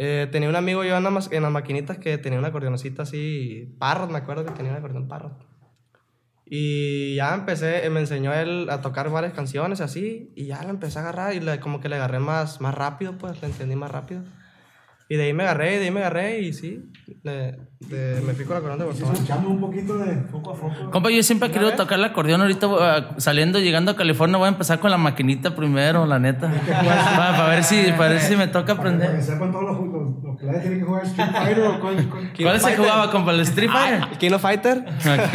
[0.00, 3.74] eh, tenía un amigo yo en, la en las maquinitas que tenía una acordeoncita así,
[3.80, 5.44] parrot, me acuerdo que tenía un acordeón parrot.
[6.46, 10.70] Y ya empecé, eh, me enseñó él a tocar varias canciones así, y ya la
[10.70, 13.74] empecé a agarrar y le- como que le agarré más, más rápido, pues, le entendí
[13.74, 14.22] más rápido.
[15.08, 16.90] Y de ahí me agarré, de ahí me agarré, y sí,
[17.24, 19.12] de- de- me fui con la corona de botón.
[19.14, 20.12] Escuchamos un poquito de.
[20.30, 20.90] Poco a poco.
[20.90, 22.40] Compa, yo siempre he querido tocar el acordeón.
[22.40, 26.50] Ahorita ah, saliendo, llegando a California, voy a empezar con la maquinita primero, la neta.
[26.66, 29.22] Para, para ver si, para ver si me toca Para que aprender.
[29.22, 32.08] sepan todos los, los, los players tienen que jugar Street Fighter o cuál.
[32.08, 33.30] cuál- ¿Cuál se jugaba, compa?
[33.32, 34.08] ¿El Street Fighter?
[34.20, 34.84] ¿El of Fighter?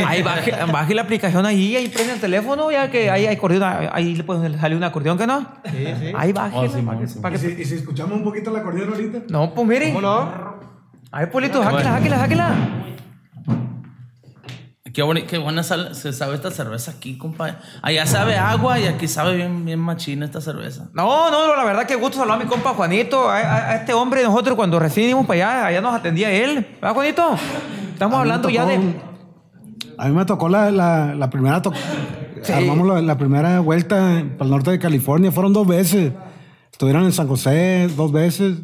[0.05, 3.63] Ahí baje, baje la aplicación ahí, ahí prende el teléfono, ya que ahí hay acordeón,
[3.91, 5.39] ahí le puede salir un acordeón que no.
[5.65, 6.11] Sí, sí.
[6.15, 6.57] Ahí baje.
[6.57, 7.19] Oh, sí, man, sí.
[7.19, 9.19] para ¿Y si, y si escuchamos un poquito el acordeón ahorita?
[9.29, 9.87] No, pues mire.
[9.93, 10.72] ¿Cómo no?
[11.15, 12.55] Ay, Polito, sáquela, sáquela, sáquela.
[14.93, 17.57] Qué, boni- qué buena sal- se sabe esta cerveza aquí, compa.
[17.81, 20.89] Allá sabe agua y aquí sabe bien, bien machina esta cerveza.
[20.93, 23.93] No, no, la verdad que gusto saludar a mi compa Juanito, a, a- a este
[23.93, 26.67] hombre nosotros cuando recién íbamos para allá, allá nos atendía él.
[26.79, 27.35] ¿Verdad, Juanito?
[27.91, 28.75] Estamos hablando ya de...
[29.97, 31.61] A mí me tocó la, la, la primera.
[31.61, 31.73] to-
[32.43, 32.51] Sí.
[32.51, 33.95] Armamos la, la primera vuelta
[34.37, 35.31] para el norte de California.
[35.31, 36.11] Fueron dos veces.
[36.71, 38.57] Estuvieron en San José dos veces.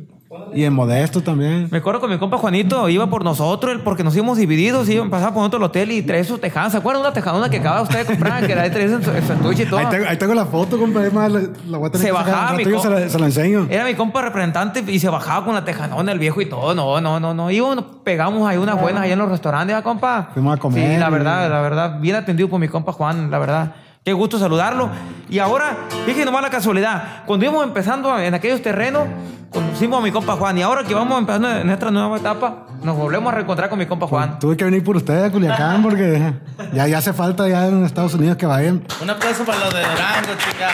[0.53, 1.67] Y en Modesto también.
[1.71, 5.33] Me acuerdo con mi compa Juanito, iba por nosotros, porque nos íbamos divididos, iba pasaba
[5.33, 6.71] por otro hotel y traía sus tejadas.
[6.71, 8.45] ¿Se acuerdan de una tejadona que acaba usted de comprar?
[8.45, 9.79] Que era de traer su, su estuche y todo.
[9.79, 11.05] Ahí tengo, ahí tengo la foto, compa.
[11.05, 12.89] Es más, la, la voy a tener Se que bajaba mi rato y co- se
[12.89, 13.67] la, se la enseño.
[13.69, 16.73] Era mi compa representante y se bajaba con la tejadona el viejo y todo.
[16.75, 17.51] No, no, no, no.
[17.51, 20.29] Íbamos, pegamos ahí unas buenas allá en los restaurantes, ¿verdad, compa?
[20.33, 21.99] Fuimos a comer Sí, la verdad, la verdad.
[21.99, 23.75] Bien atendido por mi compa Juan, la verdad.
[24.03, 24.89] Qué gusto saludarlo.
[25.29, 27.23] Y ahora, fíjense nomás la casualidad.
[27.25, 29.07] Cuando íbamos empezando en aquellos terrenos,
[29.51, 30.57] conocimos a mi compa Juan.
[30.57, 33.85] Y ahora que vamos empezando en nuestra nueva etapa, nos volvemos a reencontrar con mi
[33.85, 34.39] compa Juan.
[34.39, 36.33] Tuve que venir por ustedes a Culiacán porque
[36.73, 38.83] ya, ya hace falta ya en Estados Unidos que vayan.
[39.01, 40.69] Un aplauso para los de Durango, chica.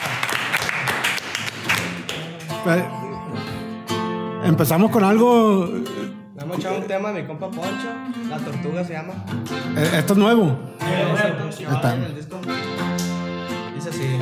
[2.74, 2.84] Eh,
[4.44, 5.68] Empezamos con algo.
[6.36, 7.88] Vamos a echar un tema de mi compa Poncho,
[8.30, 9.12] La Tortuga se llama.
[9.76, 10.56] eh, Esto es nuevo.
[11.58, 11.94] está.
[11.94, 12.40] En el disco.
[13.86, 14.18] Dice así.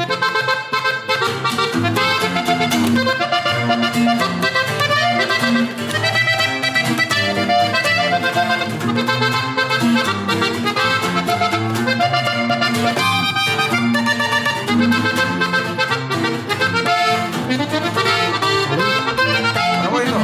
[19.80, 20.18] Bravo, hijo.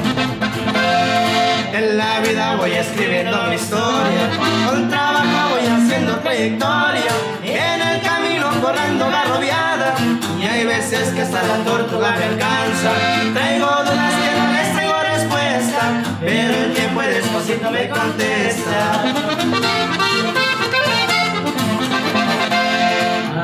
[1.73, 4.31] En la vida voy escribiendo mi historia,
[4.67, 6.80] con trabajo voy haciendo trayectoria,
[10.71, 12.91] veces que hasta la tortuga me alcanza.
[13.35, 15.83] Traigo dudas que no les traigo respuesta,
[16.21, 18.81] pero el tiempo despacito me contesta.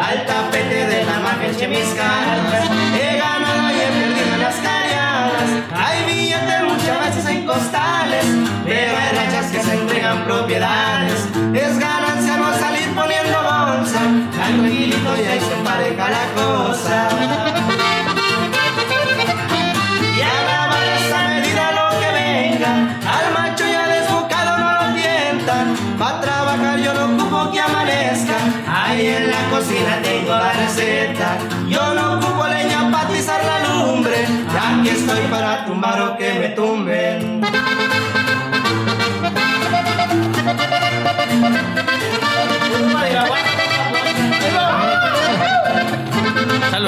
[0.09, 2.65] Al tapete de la magia eché mis cartas
[3.01, 8.27] He ganado y he perdido las calladas Hay billetes muchas veces en costales
[8.65, 11.21] Pero hay rachas que se entregan propiedades
[11.55, 11.79] Es
[13.97, 17.09] bolsa Tranquilito y ahí se empareja la cosa
[20.17, 22.73] y a la medida lo que venga
[23.17, 25.77] Al macho ya desbocado no lo tientan.
[26.01, 28.37] Va a trabajar yo no ocupo que amanezca.
[28.69, 31.39] Ahí en la cocina tengo la receta.
[31.69, 36.33] Yo no ocupo leña para atizar la lumbre Ya que estoy para tumbar o que
[36.35, 37.43] me tumben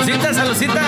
[0.08, 0.80] Salucita, salucita.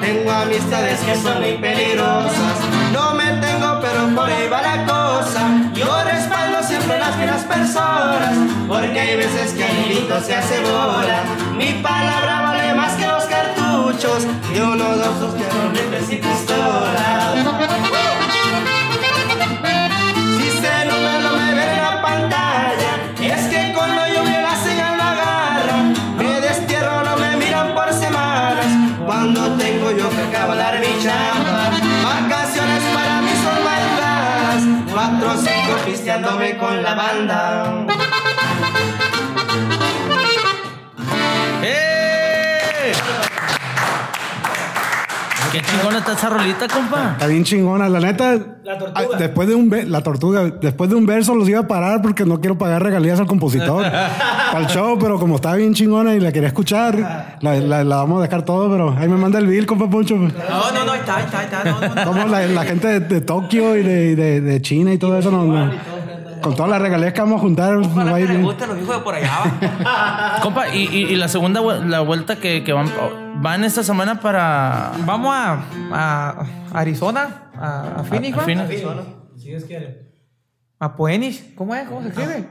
[0.00, 2.32] Tengo amistades que son muy peligrosas.
[2.94, 5.50] No me tengo, pero por ahí va la cosa.
[5.74, 8.32] Yo respaldo siempre las buenas personas.
[8.66, 11.24] Porque hay veces que el hilito se hace bola.
[11.54, 14.26] Mi palabra vale más que los cartuchos.
[14.54, 16.65] Y uno dos dos que no y pistola.
[36.58, 37.86] Con la banda
[41.62, 42.92] ¡Eh!
[45.52, 47.12] Qué chingona está esa rolita, compa.
[47.12, 47.88] Está bien chingona.
[47.88, 48.36] La neta.
[48.62, 49.16] La tortuga.
[49.18, 50.42] Después de un la tortuga.
[50.60, 53.82] Después de un verso los iba a parar porque no quiero pagar regalías al compositor.
[54.52, 57.96] para el show, pero como estaba bien chingona y la quería escuchar, la, la- la
[57.96, 60.16] vamos a dejar todo, pero ahí me manda el bill, compa Poncho.
[60.16, 60.28] No,
[60.74, 61.64] no, no, está, está, está.
[61.64, 62.04] No, no, no.
[62.04, 65.30] Como la, la gente de, de Tokio y de, de- de China y todo eso
[65.30, 65.70] no, no,
[66.42, 68.42] con todas las regalías que vamos a juntar, nos va Ojalá a que bien.
[68.42, 69.30] gusten los hijos de por allá.
[69.84, 70.38] va.
[70.42, 72.90] Compa, y, y- y la segunda vue- la vuelta que, que van,
[73.36, 74.92] van esta semana para.
[75.04, 78.44] Vamos a, a Arizona, a, a Phoenix, a ¿va?
[78.44, 78.68] Phoenix.
[79.38, 80.06] Si Dios quiere.
[80.78, 81.42] A Phoenix.
[81.54, 81.88] ¿Cómo es?
[81.88, 82.44] ¿Cómo se escribe?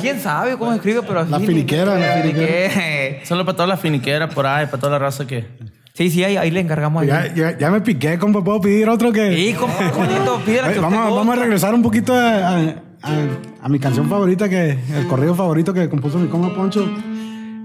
[0.00, 1.02] ¿Quién sabe cómo se escribe?
[1.02, 2.70] Pero La finiquera, la finiquera.
[2.70, 3.26] Finiquera.
[3.26, 5.46] Solo para toda la finiquera por ahí, para toda la raza que.
[5.94, 7.04] Sí, sí, ahí, ahí le encargamos.
[7.04, 7.32] Ya, Ahí.
[7.34, 8.42] ya, ya me piqué, compa.
[8.42, 9.34] ¿Puedo pedir otro que.?
[9.36, 13.64] Sí, compa, Juanito, Oye, que vamos, a- vamos a regresar un poquito a, a- a-
[13.64, 16.88] a mi canción favorita, que el corrido favorito que compuso mi compa Poncho.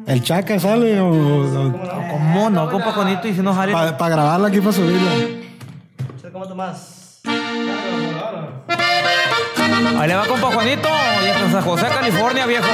[0.06, 1.12] ¿El Chaca sale o,
[2.12, 3.28] ¿Cómo no, compa Juanito?
[3.28, 3.74] Y si no sale...
[3.74, 5.12] para grabarla aquí para subirla?
[6.32, 7.22] ¿Cómo Tomás?
[10.00, 10.88] Ahí le va, compa Juanito.
[11.22, 12.68] De San José, California, viejo.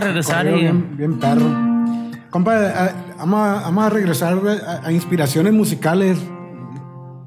[0.00, 0.52] Regresar y.
[0.60, 1.46] Bien, bien perro.
[2.30, 2.54] Compa,
[3.18, 4.34] vamos a, vamos a regresar
[4.66, 6.18] a, a inspiraciones musicales.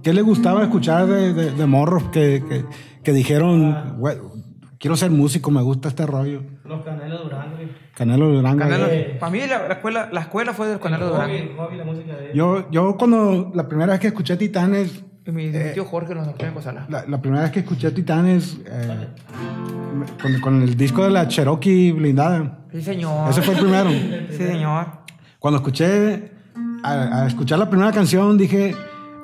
[0.03, 2.65] ¿Qué le gustaba escuchar de, de, de morros que, que,
[3.03, 4.17] que dijeron, "Güey,
[4.79, 6.43] quiero ser músico, me gusta este rollo?
[6.65, 7.57] Los canelos Durango.
[7.95, 8.59] Canelo Durango.
[8.59, 8.87] Canelo,
[9.19, 11.33] para mí la, la escuela, la escuela fue del Canelo Durango.
[11.33, 12.35] Hobby, hobby la música de ellos.
[12.35, 16.27] Yo, yo cuando la primera vez que escuché Titanes, mi, mi tío Jorge nos
[16.89, 19.07] la, la primera vez que escuché Titanes, eh,
[20.21, 23.29] con, con el disco de la Cherokee blindada, Sí, señor.
[23.29, 23.89] ese fue el primero.
[24.31, 24.87] Sí, señor.
[25.39, 26.31] Cuando escuché,
[26.83, 28.75] a, a escuchar la primera canción, dije,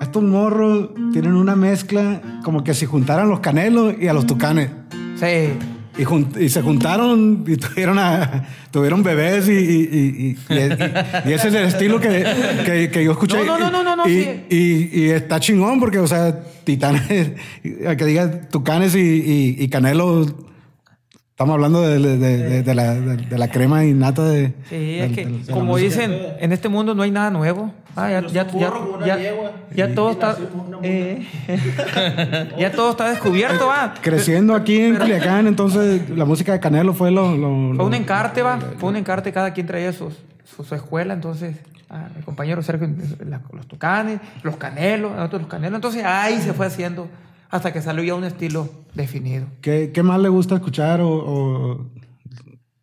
[0.01, 4.69] estos morros tienen una mezcla como que si juntaran los canelos y a los tucanes.
[5.15, 5.53] Sí.
[5.95, 11.53] Y, jun- y se juntaron y tuvieron, a- tuvieron bebés y, y- y- ese es
[11.53, 12.25] el estilo que,
[12.65, 13.45] que- que yo escuché.
[13.45, 14.45] No, no, no, no, no, y, sí.
[14.91, 17.31] y- está chingón porque, o sea, titanes,
[17.61, 20.25] que diga tucanes y, y- y canelo,
[21.33, 24.53] estamos hablando de, de- de- de la, de- de la crema innata de...
[24.69, 27.31] Sí, de- es que, de- de la como dicen, en este mundo no hay nada
[27.31, 27.73] nuevo.
[27.95, 28.71] Ah, ya, ya, ya,
[29.05, 30.35] ya, ya todo está.
[30.81, 31.27] eh,
[32.57, 33.93] ya todo está descubierto, va.
[34.01, 37.35] Creciendo aquí en Culiacán, entonces la música de Canelo fue lo...
[37.35, 38.59] lo- Fue un encarte, va.
[38.77, 40.13] Fue un encarte, cada quien traía sus,
[40.55, 41.55] su, su escuela, entonces.
[41.89, 42.89] ah, mi compañero Sergio,
[43.27, 45.75] la- los tucanes, los canelos, nosotros los canelos.
[45.77, 47.07] Entonces ahí se fue haciendo
[47.53, 49.45] hasta que salió ya un estilo definido.
[49.61, 51.85] ¿Qué, qué más le gusta escuchar o, o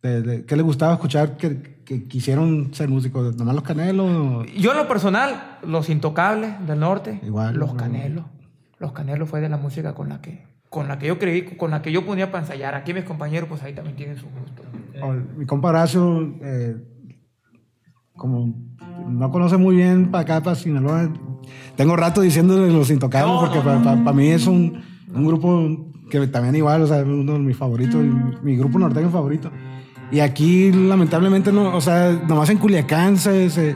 [0.01, 3.35] de- de- qué le gustaba escuchar que, que quisieron ser músicos?
[3.35, 4.45] ¿Nomás los Canelos?
[4.57, 8.23] Yo en lo personal, los intocables del norte, Igual, los canelos.
[8.79, 11.69] Los canelos fue de la música con la que, con la que yo creí, con
[11.71, 12.73] la que yo ponía para ensayar.
[12.73, 14.63] Aquí mis compañeros, pues ahí también tienen su gusto.
[15.37, 16.77] mi compa Horacio, eh,
[18.15, 18.53] como
[19.07, 21.11] no conoce muy bien para acá, para Sinaloa,
[21.81, 24.81] tengo rato diciéndole los intocables porque para mí es un,
[25.13, 28.03] un grupo que también igual, o sea, uno de mis favoritos,
[28.43, 29.49] mi grupo norteño favorito.
[30.11, 33.75] Y aquí, lamentablemente, no, o sea, nomás en Culiacán se, se,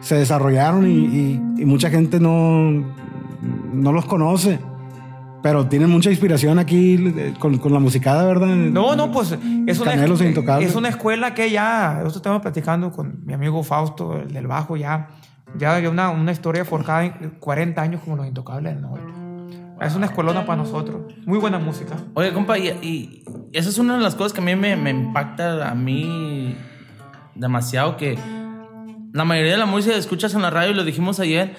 [0.00, 2.70] se desarrollaron y, y- y mucha gente no,
[3.72, 4.58] no los conoce.
[5.42, 8.48] Pero tienen mucha inspiración aquí eh, con, con la musicada, ¿verdad?
[8.48, 9.30] No, no, pues
[9.66, 9.92] es una,
[10.64, 14.76] es una escuela que ya, esto estaba platicando con mi amigo Fausto, el del bajo,
[14.78, 15.08] ya,
[15.56, 19.04] ya hay una, una historia forjada en 40 años como los Intocables del Norte.
[19.80, 21.12] Es una escuelona para nosotros.
[21.26, 21.96] Muy buena música.
[22.14, 24.90] Oye, compa, y, y esa es una de las cosas que a mí me, me
[24.90, 26.56] impacta a mí
[27.34, 28.16] demasiado, que
[29.12, 31.56] la mayoría de la música que escuchas en la radio, y lo dijimos ayer,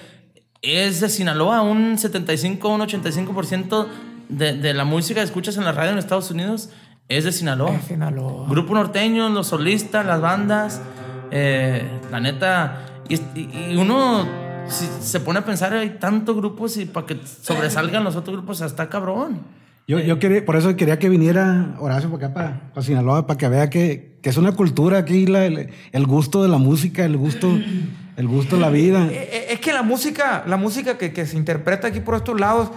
[0.62, 3.86] es de Sinaloa, un 75, un 85%
[4.28, 6.70] de, de la música que escuchas en la radio en Estados Unidos
[7.08, 7.74] es de Sinaloa.
[7.74, 8.48] Es Sinaloa.
[8.48, 10.82] Grupo norteño, los solistas, las bandas,
[11.30, 14.26] eh, la neta, y, y- uno
[14.68, 18.62] si se pone a pensar, hay tantos grupos y para que sobresalgan los otros grupos,
[18.62, 19.40] hasta cabrón.
[19.86, 23.38] Yo, yo quería, por eso quería que viniera Horacio para acá, para, para Sinaloa, para
[23.38, 27.04] que vea que, que es una cultura aquí, la- el, el gusto de la música,
[27.04, 27.56] el gusto,
[28.16, 29.06] el gusto de la vida.
[29.06, 32.40] Eh, eh, Es que la música, la música que, que se interpreta aquí por estos
[32.40, 32.70] lados,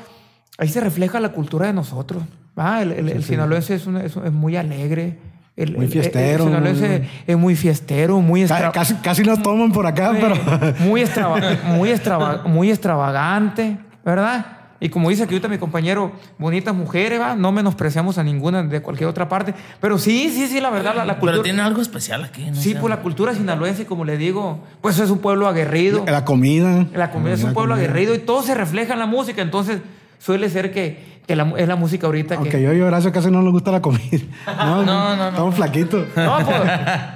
[0.60, 2.22] ahí se refleja la cultura de nosotros.
[2.58, 2.84] ¿va?
[2.84, 5.18] El, el- el sinaloense es, un- es es muy alegre.
[5.60, 9.42] El, Muy el- fiestero, El, sinaloense muy- es muy fiestero, muy extra- Casi, casi nos
[9.44, 10.36] toman por acá, pero...
[10.80, 14.46] muy, extrava- muy, extrava- muy extravagante, ¿verdad?
[14.82, 17.36] Y como dice aquí ahorita mi compañero, bonitas mujeres, ¿va?
[17.36, 19.54] No menospreciamos a ninguna de cualquier otra parte.
[19.82, 21.34] Pero sí, sí, sí, la verdad, la, la cultura...
[21.34, 22.46] Pero tiene algo especial aquí.
[22.46, 22.56] ¿no?
[22.56, 26.06] Sí, sea, pues la cultura sinaloense, como le digo, pues es un pueblo aguerrido.
[26.08, 26.86] La comida.
[26.94, 27.90] La comida es un pueblo comida.
[27.90, 29.42] aguerrido y todo se refleja en la música.
[29.42, 29.82] Entonces,
[30.18, 32.62] suele ser que, que la- es la música ahorita Aunque que.
[32.64, 34.02] yo y Horacio casi no nos gusta la comida.
[34.48, 35.28] No, No, no, no.
[35.30, 36.06] Estamos flaquitos.
[36.16, 36.58] No, pues.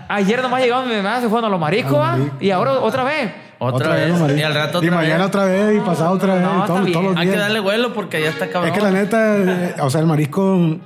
[0.08, 1.62] ayer nomás llegaron mi mamá, se fueron a los ¿va?
[1.62, 2.08] mariscos.
[2.39, 3.32] Y ahora otra vez.
[3.58, 4.19] Otra, vez.
[4.19, 4.38] María.
[4.38, 5.28] Y al rato Y otra mañana vez.
[5.28, 6.43] otra vez y pasado otra vez.
[6.43, 7.39] No, y está todos, los Hay que días.
[7.39, 8.71] darle vuelo porque ya está cabrón.
[8.71, 10.78] Es que la neta, eh, o sea, el marisco,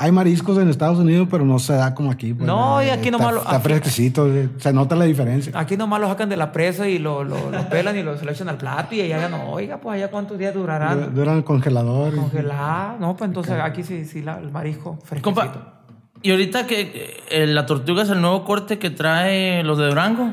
[0.00, 2.32] hay mariscos en Estados Unidos, pero no se da como aquí.
[2.32, 5.04] pues, No, y eh, aquí está- nomás lo- Está aquí- fresquecito, eh, se nota la
[5.04, 5.52] diferencia.
[5.54, 8.24] Aquí nomás lo sacan de la presa y lo, lo, lo pelan y lo, se
[8.24, 9.50] lo echan al plato y allá no.
[9.50, 11.14] Oiga, pues allá cuántos días Du- durarán.
[11.14, 12.14] Duran el congelador.
[12.14, 12.96] Congelado.
[13.00, 15.22] No, pues entonces aquí sí, sí, la- el marisco fresquecito.
[15.22, 15.74] Compa,
[16.22, 20.32] y ahorita que eh, la tortuga es el nuevo corte que trae los de Durango.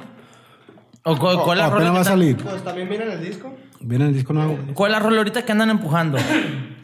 [1.04, 2.38] ¿O cuál, cuál es la rola apenas va que a está- salir.
[2.38, 3.54] Pues también viene en el disco.
[3.82, 4.58] Viene el disco nuevo.
[4.74, 6.18] ¿Cuál es la rola ahorita que andan empujando?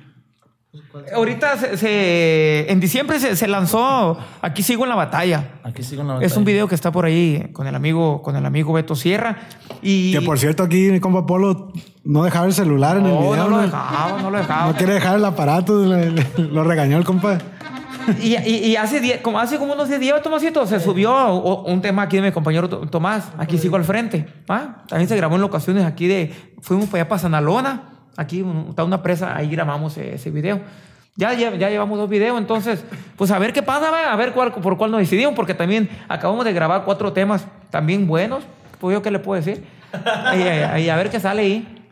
[1.13, 5.55] Ahorita se, se- en diciembre se, se lanzó Aquí sigo en la batalla.
[5.63, 6.39] Aquí sigo en la Es batalla.
[6.39, 9.38] un video que está por ahí con el amigo, con el amigo Beto Sierra.
[9.81, 11.73] Y Que por cierto, aquí mi compa Polo
[12.05, 13.36] no dejaba el celular en el video.
[13.36, 13.62] no lo ¿no?
[13.63, 14.71] dejaba, no lo dejaba.
[14.71, 17.38] No quiere dejar el aparato, le- le- lo regañó el compa.
[18.21, 21.34] Y, y- y hace, die- como, hace como unos 10 días, Tomasito, se subió
[21.65, 23.29] un tema aquí de mi compañero To- Tomás.
[23.38, 24.25] Aquí sigo al frente.
[24.88, 26.34] También se grabó en locaciones aquí de.
[26.62, 27.88] Fuimos para allá para Sanalona.
[28.17, 30.62] Aquí está una presa, ahí grabamos ese, ese video.
[31.15, 32.84] Ya, ya, ya llevamos dos videos, entonces,
[33.17, 36.45] pues a ver qué pasa, a ver cuál, por cuál nos decidimos, porque también acabamos
[36.45, 38.43] de grabar cuatro temas también buenos.
[38.80, 39.63] Pues yo qué le puedo decir.
[40.34, 41.86] Y, a ver qué sale ahí.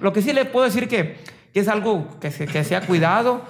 [0.00, 1.16] Lo que sí le puedo decir que,
[1.52, 3.42] que es algo que se, que se ha cuidado,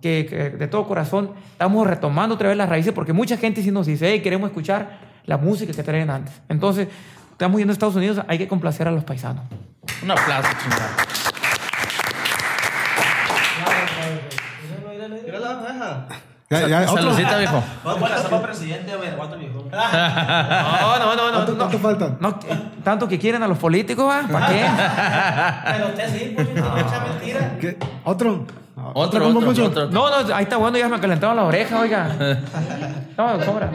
[0.00, 3.70] que, que de todo corazón estamos retomando otra vez las raíces, porque mucha gente sí
[3.70, 6.34] nos dice, hey, queremos escuchar la música que traen antes.
[6.48, 6.88] Entonces,
[7.32, 9.44] estamos yendo a Estados Unidos, hay que complacer a los paisanos.
[10.02, 10.90] Un aplauso, chingada.
[16.50, 17.02] Ya, ya, otro.
[17.02, 17.62] Saludcita, viejo.
[18.22, 19.24] Somos presidente, viejo.
[19.72, 21.32] No, no, no, no.
[21.32, 22.16] ¿Cuánto, cuánto faltan?
[22.20, 22.38] No,
[22.84, 24.22] tanto que quieren a los políticos, ¿va?
[24.30, 24.64] ¿Para qué?
[25.72, 27.56] Pero usted sí, pues, no echa mentira.
[27.60, 27.78] ¿Qué?
[28.04, 28.46] ¿Otro?
[28.92, 29.30] Otro.
[29.30, 32.08] No, no, ahí está bueno, ya me calentaron la oreja, oiga.
[33.16, 33.70] No, sobra.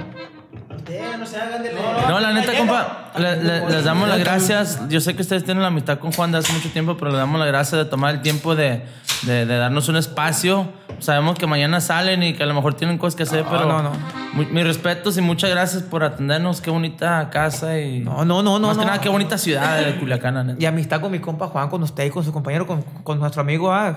[0.90, 1.72] Ustedes no se hagan de
[2.08, 4.80] No, la neta, compa, le- le- les damos las gracias.
[4.90, 7.18] Yo sé que ustedes tienen la amistad con Juan de hace mucho tiempo, pero le
[7.18, 8.84] damos las gracias de tomar el tiempo de,
[9.24, 10.68] de- de darnos un espacio.
[11.00, 13.82] Sabemos que mañana salen y que a lo mejor tienen cosas que hacer, pero no,
[13.84, 13.92] no.
[14.34, 16.60] mis respetos y muchas gracias por atendernos.
[16.60, 18.00] Qué bonita casa y.
[18.02, 18.88] No, no, no, no, Más que no.
[18.92, 20.62] nada, qué bonita ciudad de Culiacán, neta.
[20.62, 23.42] Y amistad con mi compa Juan, con usted y con su compañero, con, con nuestro
[23.42, 23.96] amigo, ¿va?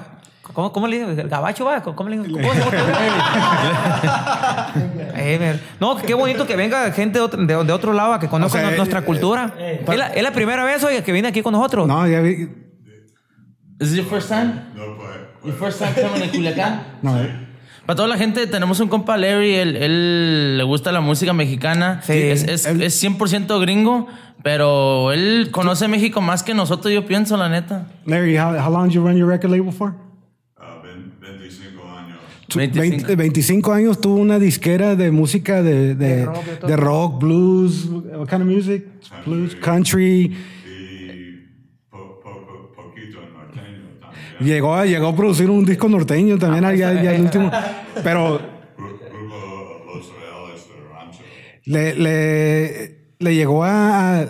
[0.52, 1.18] ¿Cómo, cómo le dicen?
[1.18, 1.82] ¿El gabacho, va?
[1.82, 2.28] ¿Cómo le llama?
[5.14, 8.28] Eh, no, qué bonito que venga gente de otro, de, de otro lado a que
[8.28, 9.54] conozca O sea, nu- nuestra eh, cultura.
[9.58, 11.86] es, la, es la primera vez, oiga, que viene aquí con nosotros.
[11.86, 12.48] No, ya vi.
[13.78, 14.52] ¿Es your first time?
[14.74, 15.28] No puede.
[15.44, 16.82] Your first time coming a Culiacán?
[17.02, 17.48] No, eh.
[17.86, 22.00] Para toda la gente, tenemos un compa Larry, él, él le gusta la música mexicana.
[22.02, 22.12] Sí.
[22.14, 24.06] Es, es, Él- es 100% gringo,
[24.42, 27.86] pero él conoce México más que nosotros, yo pienso, la neta.
[28.06, 29.94] Larry, how, how long did you run your record label for?
[30.56, 32.18] Ah, ven- 25 años.
[32.41, 33.06] Tú- 25.
[33.06, 37.86] 20 25 años tuvo una disquera de música de, de, De rock, de rock, blues,
[37.86, 38.84] what kind of music?
[39.26, 40.32] Blues, country.
[40.64, 41.46] Y
[41.90, 42.20] po-
[42.74, 44.40] poquito norteño también.
[44.40, 47.50] Llegó a, llegó a producir un disco norteño también allá, ya el último.
[48.02, 51.20] Pero Gru- Grupo Los Reales de Rancho.
[51.64, 54.26] le, le, le llegó a, a,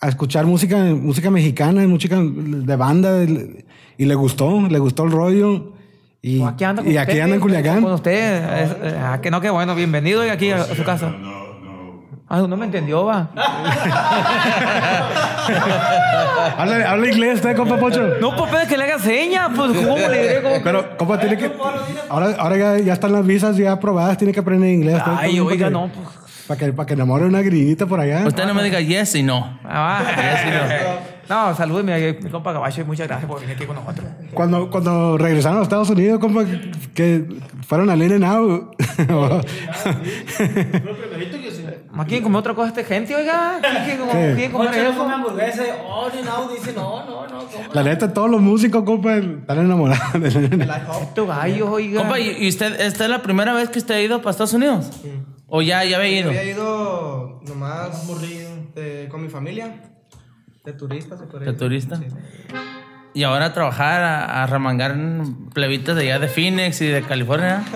[0.00, 5.72] a escuchar música, música mexicana, música de banda, y le gustó, le gustó el rollo.
[6.20, 7.82] Y, Pues aquí anda con y aquí usted, anda en Culiacán.
[7.82, 8.12] Con usted.
[8.12, 9.74] eh, ah, que no, que bueno.
[9.74, 11.10] Bienvenido y aquí a, a su casa.
[11.10, 11.18] No,
[11.60, 12.02] no.
[12.28, 13.30] Ah, no me entendió, va.
[16.58, 18.16] Habla, habla inglés, usted, compa Pocho.
[18.20, 19.48] No, pues que le haga señas.
[19.54, 20.42] Pues, ¿cómo le diré?
[20.42, 20.56] ¿Cómo?
[20.62, 21.52] Pero, compa, tiene que.
[22.08, 25.00] Ahora, ahora ya, ya están las visas ya aprobadas, tiene que aprender inglés.
[25.06, 26.06] Ay, oiga, no, pues.
[26.46, 28.24] Para que, para que enamore una gringuita por allá.
[28.26, 29.58] Usted no me diga yes y no.
[29.64, 30.12] Ah, va.
[30.12, 30.98] No,
[31.28, 34.06] salúdeme, mi compa Gabacho, y muchas gracias por venir aquí con nosotros.
[34.32, 36.44] Cuando, cuando regresaron a Estados Unidos, compa,
[36.94, 37.24] que
[37.66, 38.74] fueron al In Out.
[41.92, 43.58] ¿Más quieren comer otra cosa esta gente, oiga?
[43.60, 43.84] ¿Quién
[44.36, 44.98] quiere comer- eso?
[44.98, 47.38] come hamburguesa oh, ni no, dice no, no, no.
[47.38, 47.74] ¿cómo?
[47.74, 51.18] La neta, todos los músicos, compa, están enamorados del In Out.
[51.26, 52.00] Gallos, oiga.
[52.00, 54.90] Compa, ¿y usted, esta es la primera vez que usted ha ido para Estados Unidos?
[55.46, 56.30] ¿O ya, ya había ido?
[56.30, 58.06] Había ido nomás
[58.74, 59.82] de- con mi familia.
[60.64, 61.58] De turista, se podría ¿De decir.
[61.58, 61.96] turista?
[61.96, 62.04] Sí.
[63.14, 64.94] Y ahora a trabajar, a, a remangar
[65.54, 67.64] plebitas de allá de Phoenix y de California.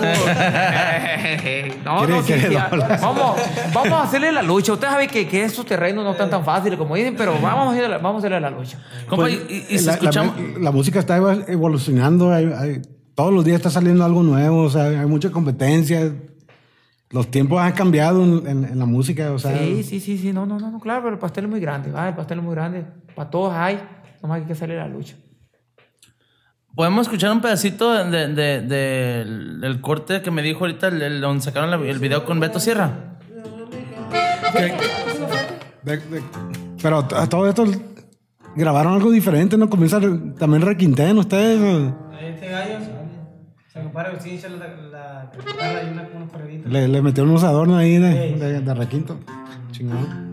[1.84, 2.54] no, Quiere- no, sí, quiere sí,
[3.00, 3.40] vamos,
[3.72, 4.72] vamos a hacerle la lucha.
[4.72, 7.70] Usted sabe que, que esos terrenos no están tan fáciles como dicen, pero vamos a
[7.70, 8.78] hacerle, la- vamos a hacerle la lucha.
[9.08, 10.34] Compa, Pues, y, y- y si la, la- escuchamos...
[10.60, 12.32] la música está evolucionando.
[12.32, 12.82] hay- hay-
[13.14, 14.62] todos los días está saliendo algo nuevo.
[14.62, 16.12] O sea, hay mucha competencia.
[17.10, 19.32] Los tiempos han cambiado en, en- en la música.
[19.32, 21.50] O sea, Sí, sí, sí, sí, no, no, no, no, claro, pero el pastel es
[21.50, 22.84] muy grande, va, el pastel es muy grande.
[23.16, 23.80] Para todos hay,
[24.22, 25.16] nomás hay que hacerle la lucha.
[26.74, 31.02] ¿Podemos escuchar un pedacito de, de- de- del- del corte que me dijo ahorita, el,
[31.02, 33.18] el- donde sacaron la- el video con Beto Sierra?
[35.82, 36.22] de- de-
[36.82, 37.64] pero a todo esto
[38.56, 39.56] grabaron algo diferente.
[39.58, 39.68] ¿No?
[39.68, 40.00] Comienza
[40.38, 41.60] también requinten ustedes.
[41.60, 42.09] o-
[44.04, 46.70] compara sí, echa la, la guitarra y una, unos.
[46.70, 49.18] Le, le metieron unos adornos ahí de, de- de requinto.
[49.72, 50.29] Chingón.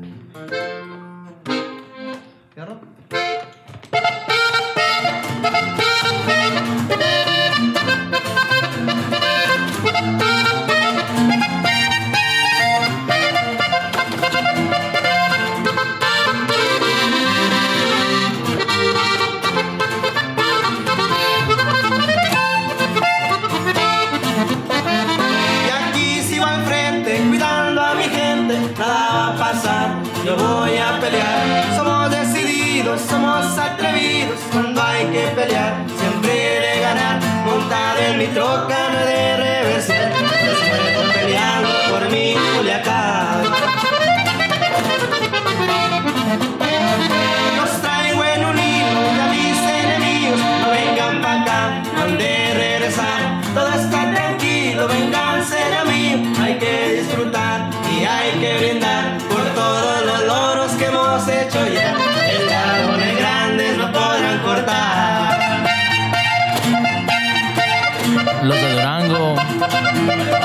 [70.08, 70.37] Me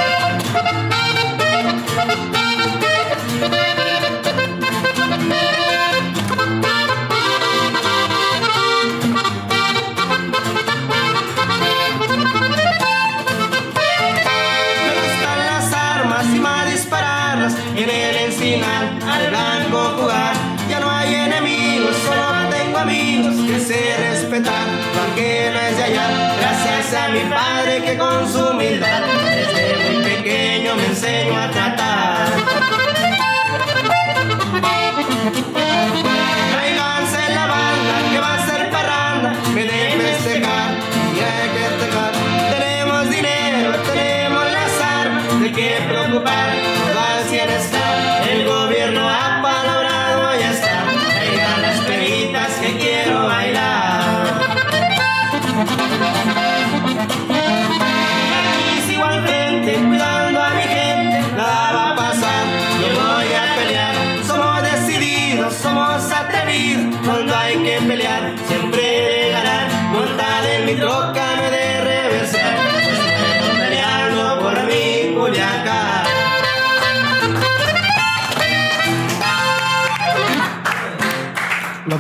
[35.23, 36.12] Música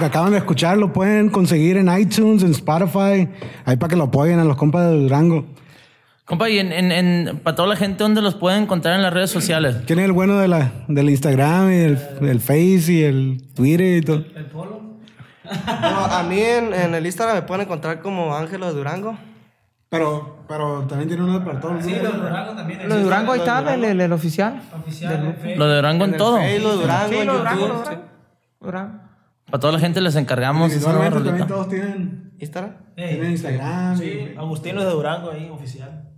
[0.03, 3.29] que acaban de escuchar lo pueden conseguir en iTunes, en Spotify.
[3.65, 5.47] Ahí para que lo apoyen a los compas de Durango.
[6.25, 9.13] Compa, y en, en, en- para toda la gente, ¿dónde los pueden encontrar en las
[9.13, 9.77] redes sociales?
[9.87, 13.99] ¿Quién es el bueno de la, del Instagram y el, el Face y el Twitter
[13.99, 14.25] y todo?
[15.45, 19.19] No, a mí en, en el Instagram me pueden encontrar como Ángelo de Durango.
[19.91, 21.85] Pero, pero también tiene uno para todos.
[21.85, 22.89] Sí, los Durango también.
[22.89, 24.63] Lo de Durango ahí está, el, el- el oficial.
[24.81, 25.59] Oficial, en.
[25.59, 26.39] Lo de Durango en, el todo.
[26.39, 26.77] Durango, Sí, en lo de
[27.39, 27.85] Durango, YouTube.
[27.85, 27.99] lo de
[28.61, 28.99] Durango.
[29.51, 32.73] Para toda la gente les encargamos esa nueva Individualmente también todos tienen, ¿Instagram?
[32.97, 33.99] tienen Instagram.
[33.99, 36.09] Sí, Agustín los de Durango ahí, oficial.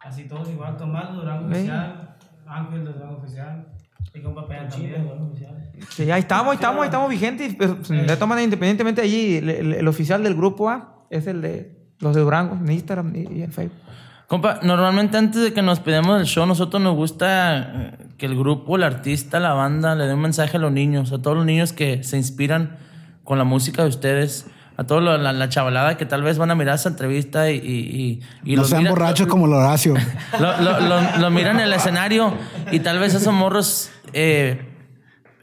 [0.00, 3.66] Así todos igual, Tomás de Durango oficial, Ángel de Durango oficial,
[4.12, 5.02] y compa Pean también.
[5.02, 5.70] Durango oficial.
[5.90, 7.56] Sí, ahí estamos, ahí estamos, ahí estamos vigentes.
[7.58, 7.66] De
[8.04, 12.14] todas maneras, independientemente allí, el, el- el oficial del grupo A es el de los
[12.14, 13.78] de Durango, en Instagram y, y en Facebook.
[14.26, 18.36] Compa, normalmente antes de que nos pidamos el show, nosotros nos gusta eh, que el
[18.38, 21.46] grupo, el artista, la banda le dé un mensaje a los niños, a todos los
[21.46, 22.76] niños que se inspiran
[23.24, 24.46] con la música de ustedes,
[24.76, 27.56] a toda la, la- la chavalada que tal vez van a mirar esa entrevista y...
[27.58, 29.94] y, y, y no los sean miran- borrachos como el Horacio.
[30.40, 32.34] Lo, lo- lo- lo miran en el escenario
[32.72, 34.68] y tal vez esos morros, eh,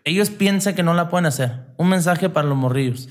[0.03, 1.67] ellos piensan que no la pueden hacer.
[1.77, 3.07] Un mensaje para los morrillos.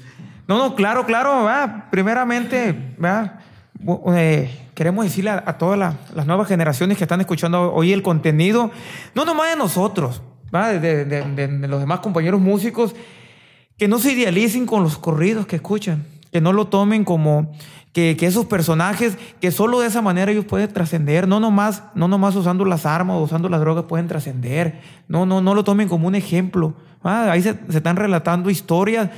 [0.46, 1.84] No, no, claro, claro, ¿verdad?
[1.90, 3.40] Primeramente, ¿verdad?
[3.82, 4.50] Bu- eh,
[4.80, 8.70] queremos decirle a, a todas la- las nuevas generaciones que están escuchando hoy el contenido,
[9.14, 10.22] no nomás de nosotros.
[10.50, 12.94] De, de- de- de los demás compañeros músicos,
[13.76, 17.52] que no se idealicen con los corridos que escuchan, que no lo tomen como
[17.92, 22.08] que, que esos personajes, que solo de esa manera ellos pueden trascender, no nomás, no
[22.08, 25.90] nomás usando las armas o usando las drogas pueden trascender, no, no, no lo tomen
[25.90, 26.72] como un ejemplo.
[27.04, 29.10] Ah, ahí se, se están relatando historias,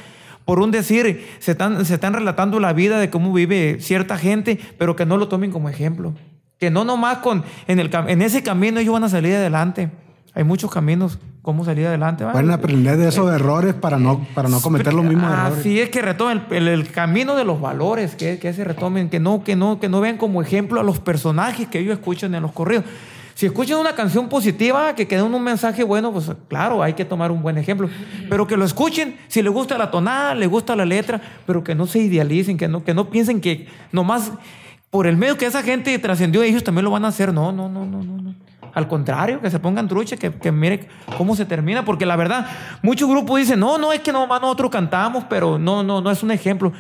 [0.44, 4.58] por un decir, se están, se están relatando la vida de cómo vive cierta gente,
[4.78, 6.14] pero que no lo tomen como ejemplo.
[6.58, 9.90] Que no nomás con, en, el, en ese camino ellos van a salir adelante.
[10.34, 12.24] Hay muchos caminos, cómo salir adelante.
[12.24, 12.32] ¿va?
[12.32, 15.58] Pueden aprender de esos errores para no, para no cometer los mismos errores.
[15.58, 19.10] Así es que retomen el, el- el camino de los valores, que, que se retomen,
[19.10, 22.34] que no, que, no, que no vean como ejemplo a los personajes que ellos escuchan
[22.34, 22.84] en los corridos.
[23.42, 27.32] Si escuchan una canción positiva, que quede un mensaje bueno, pues claro, hay que tomar
[27.32, 27.90] un buen ejemplo.
[28.30, 31.74] Pero que lo escuchen, si les gusta la tonada, les gusta la letra, pero que
[31.74, 34.30] no se idealicen, que no, que no piensen que nomás
[34.90, 37.34] por el medio que esa gente trascendió, ellos también lo van a hacer.
[37.34, 38.34] No, no, no, no, no.
[38.74, 40.86] Al contrario, que se pongan trucha, que, que mire
[41.18, 42.46] cómo se termina, porque la verdad,
[42.80, 46.22] muchos grupos dicen, no, no, es que nomás nosotros cantamos, pero no, no, no es
[46.22, 46.72] un ejemplo.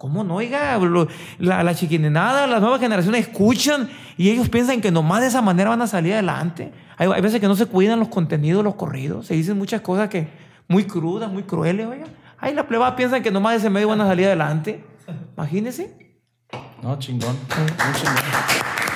[0.00, 0.36] ¿Cómo no?
[0.36, 1.06] Oiga, lo-
[1.38, 5.68] la, la chiquinenada, las nuevas generaciones escuchan y ellos piensan que nomás de esa manera
[5.68, 6.72] van a salir adelante.
[6.96, 10.08] Hay, hay veces que no se cuidan los contenidos, los corridos, se dicen muchas cosas
[10.08, 10.26] que
[10.68, 12.06] muy crudas, muy crueles, oiga.
[12.38, 14.82] Ahí la plebada piensan que nomás de ese medio van a salir adelante.
[15.36, 16.16] Imagínense.
[16.82, 17.36] No, chingón.
[17.58, 18.89] Muy chingón.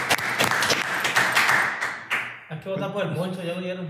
[2.64, 3.86] Que votar por el poncho, ya lo vieron.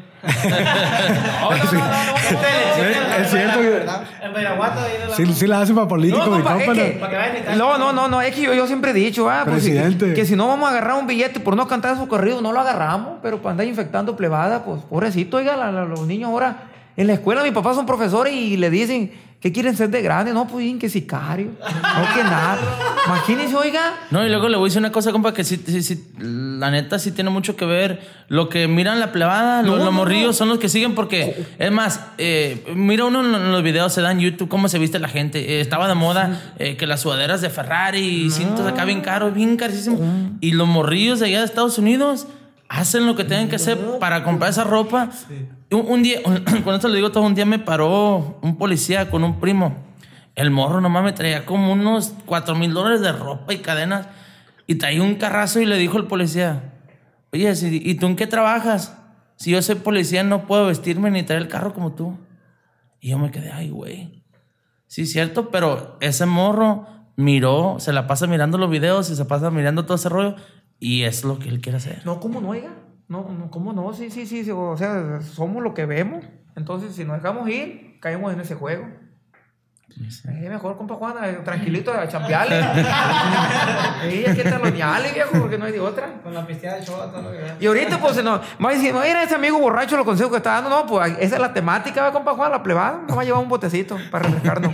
[3.20, 3.86] Es cierto que
[4.26, 5.14] En Veraguato, ahí de la.
[5.16, 7.08] sí, sí la hacen para político, No, mi compa, es que- ¿no?
[7.50, 7.56] Que.
[7.56, 10.24] No, no, no, no, es que yo, yo siempre he dicho, ah, pues, que, que
[10.26, 13.18] si no vamos a agarrar un billete por no cantar su corrido, no lo agarramos,
[13.22, 16.64] pero para andar infectando plebada, pues pobrecito, oiga, la- la- los niños ahora
[16.96, 19.12] en la escuela, mis papás son profesores y le dicen,
[19.44, 20.32] ¿qué quieren ser de grande?
[20.32, 22.56] No, pues que sicario, no que nada.
[23.04, 23.92] Imagínense, oiga.
[24.10, 26.70] No, y luego le voy a decir una cosa, compa, que sí, sí, sí, la
[26.70, 28.00] neta sí tiene mucho que ver.
[28.28, 31.44] Lo que miran la plebada, los, No, los no, morrillos son los que siguen porque,
[31.58, 34.98] es más, eh, mira uno en los videos, se da en YouTube cómo se viste
[34.98, 35.56] la gente.
[35.56, 39.58] Eh, estaba de moda eh, que las sudaderas de Ferrari cintos acá bien caros, bien
[39.58, 40.00] carísimos.
[40.40, 42.28] Y los morrillos de allá de Estados Unidos
[42.70, 45.10] hacen lo que tienen que hacer para comprar esa ropa.
[45.30, 46.20] Un, un día,
[46.64, 49.76] con esto le digo todo, un día me paró un policía con un primo.
[50.34, 54.08] El morro nomás me traía como unos cuatro mil dólares de ropa y cadenas.
[54.66, 56.72] Y traía un carrazo y le dijo el policía,
[57.32, 58.96] oye, ¿y tú en qué trabajas?
[59.36, 62.16] Si yo soy policía no puedo vestirme ni traer el carro como tú.
[63.00, 64.24] Y yo me quedé, ay, güey.
[64.86, 69.50] Sí, cierto, pero ese morro miró, se la pasa mirando los videos y se pasa
[69.50, 70.36] mirando todo ese rollo.
[70.78, 72.02] Y es lo que él quiere hacer.
[72.04, 72.70] No, ¿cómo no, oiga?
[73.08, 73.92] No, no, ¿cómo no?
[73.92, 76.24] Sí, sí, sí, sí, o sea, somos lo que vemos.
[76.56, 78.86] Entonces, si nos dejamos ir, caemos en ese juego.
[80.02, 82.60] Es mejor, compa Juana, eh, tranquilito, a champearle.
[84.10, 86.20] Sí, hay que talonearle, viejo, porque no hay de otra.
[86.22, 87.56] Con la pisteada de chota, todo lo que vean.
[87.58, 90.38] Y ahorita, pues, no, va a decir, no, era ese amigo borracho los consejos que
[90.38, 90.68] está dando.
[90.68, 92.50] No, pues, esa es la temática, ¿va, compa Juan?
[92.50, 93.02] La plebada.
[93.06, 94.72] Nos va a llevar un botecito para refrescarnos.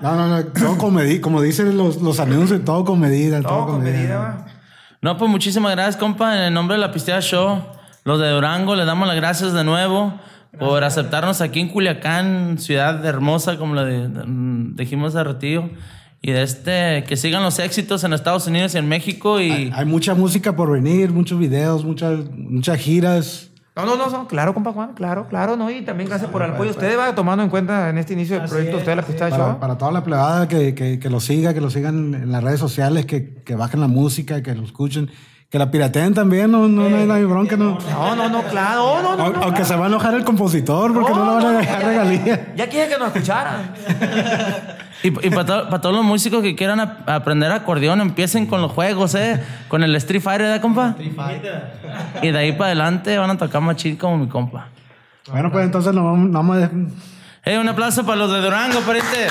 [0.00, 0.44] No, no, no.
[0.46, 1.20] Todo con medida.
[1.20, 3.40] Como dicen los, los anuncios, todo con medida.
[3.42, 4.46] Todo, Todo con medida, va.
[5.02, 6.36] No, pues muchísimas gracias, compa.
[6.36, 7.60] En el nombre de la Pistea Show,
[8.04, 10.14] los de Durango, les damos las gracias de nuevo
[10.58, 15.70] por aceptarnos aquí en Culiacán, ciudad hermosa, como lo de- mm, dijimos hace ratillo.
[16.24, 19.40] Y de este, que sigan los éxitos en Estados Unidos y en México.
[19.40, 23.50] Y Hay mucha música por venir, muchos videos, muchas, muchas giras.
[23.74, 25.70] No, no, no, no, claro, compa Juan, claro, claro, ¿no?
[25.70, 26.70] Y también gracias por el apoyo.
[26.72, 29.44] Ustedes van tomando en cuenta en este inicio del proyecto, ustedes la pista de Para,
[29.46, 29.58] show.
[29.60, 32.60] para toda la plebada que, que, que lo siga, que lo sigan en las redes
[32.60, 35.10] sociales, que, que bajen la música, que lo escuchen,
[35.48, 37.78] que la pirateen también, no, no, no hay- no hay bronca, no.
[37.90, 39.42] No, no, no, claro, no, no, no.
[39.42, 42.40] Aunque se va a enojar el compositor porque no, le van a dejar regalías.
[42.56, 43.72] Ya quise que nos escucharan.
[45.02, 49.14] Y, y para, todos los músicos que quieran ap- aprender acordeón, empiecen con los juegos,
[49.16, 49.42] ¿eh?
[49.68, 50.94] Con el Street Fighter, ¿verdad, compa?
[52.22, 54.68] Y de ahí para adelante van a tocar machín como mi compa.
[55.30, 56.70] Bueno, pues entonces nos vamos, nos vamos a-
[57.50, 59.26] Eh, un aplauso para los de Durango, pariente.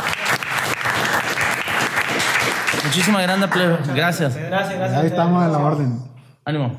[2.83, 3.77] Muchísimas grandes plebe.
[3.95, 4.35] Gracias.
[4.35, 4.99] Gracias, gracias.
[4.99, 5.99] Ahí estamos a la orden.
[6.43, 6.75] Ánimo.